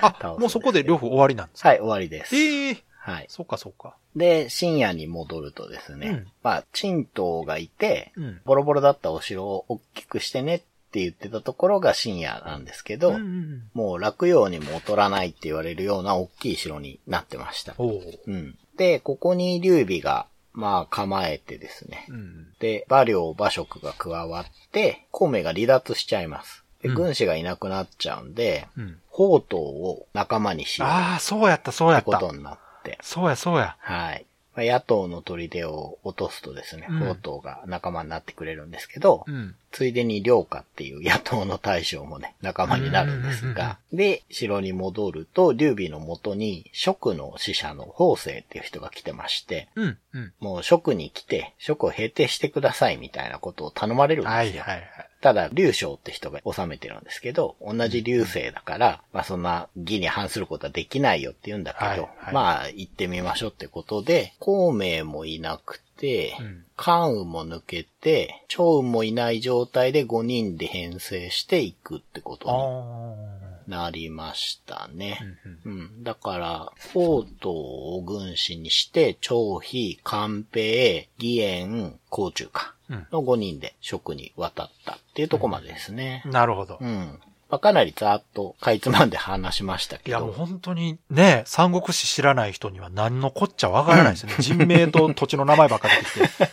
[0.00, 1.68] あ もうそこで両夫終わりなんですか？
[1.70, 2.36] はい、終わりです。
[2.36, 3.26] ええはい。
[3.28, 3.96] そっかそっか。
[4.16, 8.40] で、深夜に戻るとですね、うんまあ、陳東がいて、うん。
[8.46, 10.62] ボロボロだったお城を大きくしてねっ
[10.94, 17.74] て言ってたところが深夜なんですけど、うんうんもう落葉にも劣らないって言われるような大きい城になってました。
[17.78, 18.56] おううん。
[18.76, 22.06] で、ここに劉備が、まあ構えてですね。
[22.08, 22.46] うん。
[22.60, 26.62] で、馬領馬食が加わって、孔明が離脱しちゃいます。
[26.80, 28.98] で、うん軍師がいなくなっちゃうんで、うん。
[29.10, 32.28] 宝刀を仲間にしようああ、そうやった、そうやっってたこ。
[32.28, 32.98] とになって。
[33.02, 33.76] そうや、そうや。
[33.80, 34.26] はい。
[34.54, 39.54] まあ野党の砦を落とすとですね、うん宝刀が仲間になってくれるんですけど、うん。
[39.72, 49.98] ついでに良家っていう野党の大将もね、仲間になるんですが、で、城に戻ると、劉備の元に、職の使者の法政っていう人が来てまして、うん。
[50.12, 50.32] うん。
[50.38, 54.36] もう職に来て、職を平定してくださいみたいなことを頼まれるんですよ。
[54.36, 55.08] はい、はい、はい。
[55.24, 73.64] ただ、劉将って人が治めてるんですけど、同じ劉姓だから、まあそんな義に反することはできないよって言うんだけど、はいはいまあ行ってみましょうってことで、孔明もいなくてうん、関羽も抜けて、趙雲もいない状態で5人で編成していくってこあとあ。
[73.66, 75.20] になりましたね。
[75.64, 76.02] うんうん。
[76.02, 82.73] だから、宝刀を軍師にして、張飛、関平、義援、甲冑か。
[82.94, 86.22] うんの5人で職に渡ったっていうところまでですね。
[86.24, 86.30] うん。
[86.30, 86.78] なるほど。
[86.80, 87.18] うん。
[87.50, 90.34] まあ、かなりざーっとかいつまんで話しましたけいや、もうど。
[90.34, 94.36] 本当にね、三国志知らない人には何のこっちゃわからないですよね。
[94.38, 96.48] 人名と土地の名前ばっか出てきて。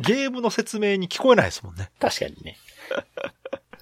[0.14, 1.90] ゲームの説明に聞こえないですもんね。
[1.98, 2.56] 確かにね。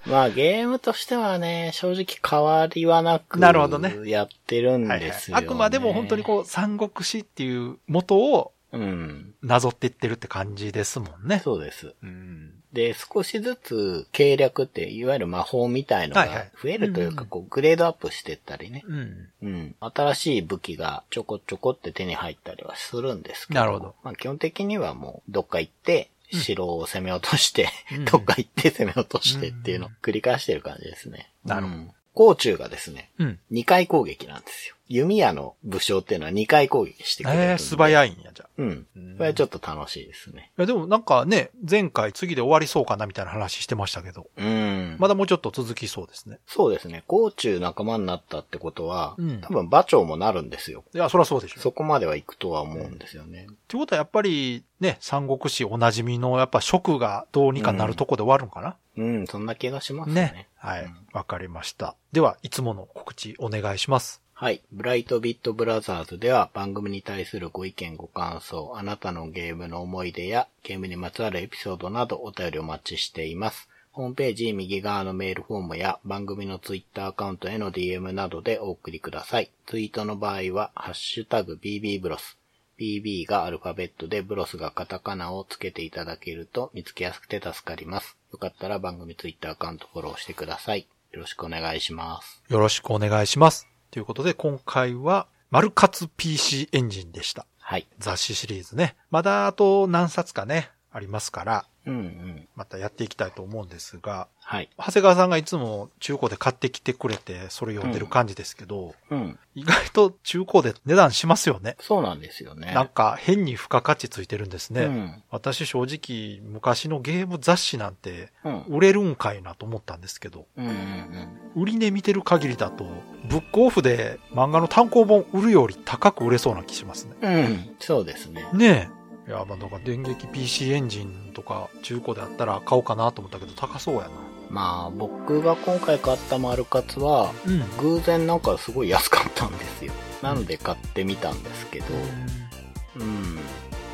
[0.07, 9.35] まあゲームとしてはね、正直変わりはなく、なるほどねやってるんはいはいですよ、ねあくまでも本当にこう、三国志っていう元をうん。
[9.43, 11.41] なぞっていってるって感じですもんね。
[11.41, 11.95] そうです。
[12.03, 12.53] うん。
[12.73, 16.27] で、少しずつ計略って、いわゆる魔法みたいのが
[16.63, 18.83] 増えるというか、うんこう、グレードアップしてったりね。
[18.87, 19.29] うん。
[19.43, 19.77] うん。
[19.81, 23.61] 新しい武器がちょこちょこって手に入ったりはするんですけど。
[23.61, 23.95] なるほど。
[24.03, 31.31] まあ基本的にはもう、どっか行って、城を攻め落として、うんどっか行って攻め落としてっていうのを繰り返してる感じですね。
[31.45, 33.39] なるほどうん甲冑がですね、うん。
[33.53, 34.75] 2回攻撃なんですよ。
[34.89, 37.43] 弓矢の武将っていうのは2回攻撃してくれる。
[37.43, 38.49] ええ素早いんや、じゃあ。
[38.57, 39.17] うんうん。
[39.19, 40.51] これはちょっと楽しいですね。
[40.57, 44.97] いや、でもなんかね、前回次で終わりそうかなみたいな話してましたけど、うん。
[44.99, 46.39] まだもうちょっと続きそうですね。
[46.47, 47.05] そうですね。
[47.07, 50.85] 甲冑仲間になったってことは、うん多分馬長もなるんですよ。
[50.95, 51.61] いや、そりゃそうでしょ。
[51.61, 53.47] そこまでは行くとは思うんですよね。
[53.51, 60.15] ってことはやっぱりね、三国志おなじみのやっぱ職がどうにかなるとこで終わるんかな、うん、そんな気がしますね。
[60.15, 60.49] ね。
[60.57, 60.97] はいうん。
[61.13, 61.97] わ、かりました。
[62.13, 64.23] では、いつもの告知お願いします。
[64.33, 64.63] はい。
[64.71, 73.69] ブライトビットブラザーズでは番組に対するご意見ご感想、あなたのゲームの思い出やゲームにまつわるエピソードなどお便りお待ちしています。
[73.93, 79.51] ホームページ右側のメールフォームや番組のツイッターアカウントへの DM などでお送りください。
[79.65, 82.36] ツイートの場合は、ハッシュタグ BB ブロス。
[82.79, 88.17] BB がアルファベットでブロスがカタカナをつけていただけると見つけやすくて助かります。
[88.33, 90.87] よかったら番組ツイッターアカウントフォローしてください。
[91.13, 92.43] よろしくお願いします。
[92.49, 93.67] よろしくお願いします。
[93.91, 97.47] ということで、今回は、マルカツ PC エンジンでした。
[97.59, 97.87] はい。
[97.99, 98.97] 雑誌シリーズね。
[99.11, 102.49] まだあと何冊かね、ありますから、うんうん。
[102.57, 104.71] またやっていきたいと思うんですが、はい。
[104.79, 109.39] 長谷川さんがいつも中古で買ってきてくれて、それ読んでる感じですけど、うん。
[109.55, 111.77] 意外と中古で値段しますよね。
[111.81, 112.73] そうなんですよね。
[112.73, 114.85] なんか変に付加価値ついてるんですね。
[114.85, 115.23] うん。
[115.31, 118.63] 私正直昔のゲーム雑誌なんてうん。
[118.69, 122.85] 売れるんかいなと思ったんですけど、うんうん売り値見てる限りだと、
[123.25, 127.17] ブックオフで漫画の単行本売るより高く売れそうな気しますね。
[127.23, 127.35] うん。
[127.35, 127.77] うん。
[127.81, 128.47] そうですね。
[128.53, 128.96] ねえ。
[129.27, 134.11] いや、まあ、だから電撃 PC エンジンとか中古であったら買おうかなと思ったけど高そうやな。
[134.49, 137.77] まあ、僕が今回買ったマルカツは、うん。
[137.79, 139.93] 偶然なんかすごい安かったんですよ。
[140.23, 141.87] なので買ってみたんですけど、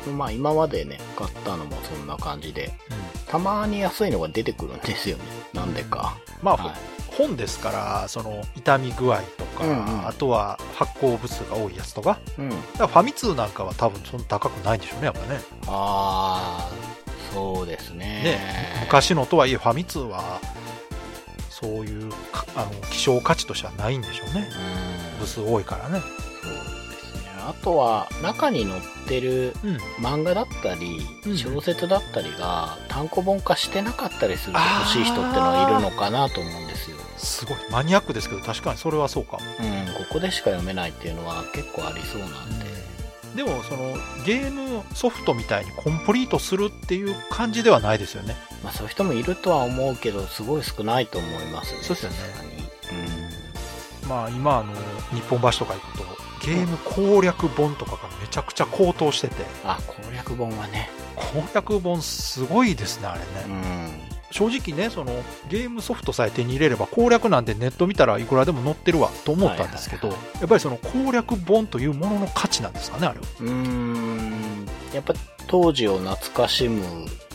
[0.07, 0.17] うん。
[0.17, 2.71] まあ今までね、買ったのもそんな感じで、
[3.27, 5.23] たまに安いのが出てくるんですよね。
[5.53, 6.15] なんでか。
[6.43, 7.02] まあ、はい。
[7.17, 12.49] 本ですから、その、傷み具合とか、うんうんあとは発行部数が多いやつとか、うん。
[12.49, 15.39] だからファミ通なんかは多分そんな高くないんでしょうね、やっぱね。
[15.67, 18.05] あー、そうですね。
[18.23, 18.39] ね、
[18.81, 20.39] 昔のとはいえファミ通は、
[21.49, 24.49] そういうか、あの、希少価値としてはないんでしょうね。
[25.13, 25.19] うん。
[25.19, 25.99] 部数多いからね。
[26.01, 26.51] そう
[26.91, 27.31] ですね。
[27.47, 29.77] あとは、中に載ってるうん。
[30.03, 36.97] 漫画だったりうん、小説だったりが単行本化してなかったりすると欲しい人ってのはいるのかなと思うんですよ。
[37.23, 37.57] すごい。
[37.71, 39.39] マニアックですけど、確かにそれはそうかも。
[39.59, 42.65] うん、ここでしか読めないっていうのは結構ありそうなんで。
[43.35, 43.95] でも、その、
[44.25, 48.35] ゲームソフトみたいにコンプリートするっていう感じではないですよね。
[48.63, 51.79] まあそういう人もいるとは思うけど、すごい少ないと思いますね。
[51.81, 52.63] そうですよねさすがに
[54.07, 54.73] まあ、今、あの、
[55.11, 56.03] 日本橋とか行くと、
[56.45, 59.69] ゲーム攻略本とかがめちゃくちゃ高騰してて、うん。
[59.69, 60.89] あ、攻略本はね。
[61.15, 63.25] 攻略本すごいですね、あれね。
[63.47, 64.12] うん。
[64.33, 65.13] 正直ね、その、
[65.47, 73.25] ゲームソフトさえ手に入れれば攻略なんでネット見たらいくらでも載ってるわと思ったんですけど、はいやっぱりその攻略本というものの価値なんですかね、あれは。
[73.39, 74.65] うーん。
[74.93, 75.13] やっぱ
[75.47, 76.83] 当時を懐かしむ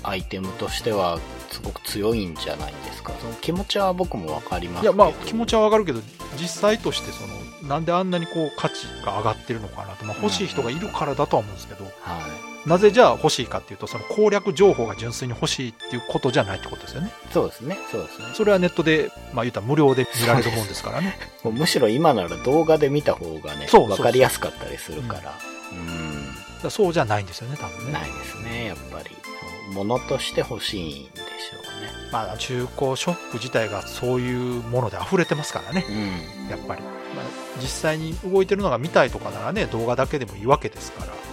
[0.03, 1.19] アイテムとしては、
[1.51, 3.13] すごく強いんじゃないですか。
[3.21, 4.93] その気持ちは僕もわかりますいや。
[4.93, 6.01] まあ、気持ちはわかるけど、
[6.41, 7.23] 実際としてそ
[7.63, 12.48] の、なんであんなにこう価値が上がってるのかなと、まあ、欲しい人がいるからだとは思うんですけど、はい。
[12.69, 17.11] なぜじゃあ欲しいかっていうと、その攻略情報が純粋に欲しいっていうことじゃないってことですよね。
[17.33, 17.79] そうですね。
[17.91, 18.27] そうですね。
[18.35, 21.19] それはネットで、まあ言ったら無料で見られるもんですからね。
[21.43, 25.35] もうむしろ今なら動画で見た方がね、そうそうそうわかりやすかったりするから。
[26.63, 26.71] うん。
[26.71, 27.93] そうじゃないんですよね、多分ね。
[27.93, 29.17] ないですね、やっぱり。
[29.73, 31.91] 物として欲しいんでしょうね。
[32.13, 36.51] まあ中古ショップ自体がそういうもので溢れてますからね、うん。
[36.51, 36.83] やっぱり。
[36.83, 37.25] まあ、
[37.61, 41.28] 実際に動いてるのが見たいとかならね、動画だけでもいいわけですから、は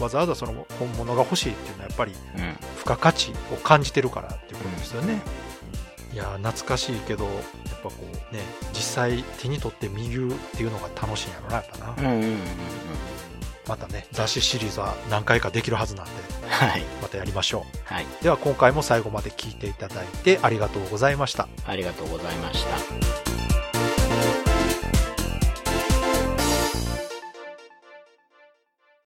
[0.00, 2.12] わざわざその本物が欲しいっていうのはやっぱり。
[2.78, 5.20] 付加価値を感じてるからっていうことですよね。
[6.12, 7.34] いやー懐かしいけど、やっ
[7.82, 8.40] ぱこうね、
[8.72, 11.94] 実際手に取って見るっていうのが楽しいんやろな、やっぱな。
[11.96, 12.38] うんうんうんうん。
[13.68, 16.12] またね、雑誌シリーズは何回かできるはずなんで、
[16.48, 16.82] はい。
[17.00, 18.04] またやりましょはい。
[18.04, 18.24] う。
[18.24, 21.48] では今回も最後まで聞いていただいてありがとうございました。
[21.66, 23.39] ありがとうございました。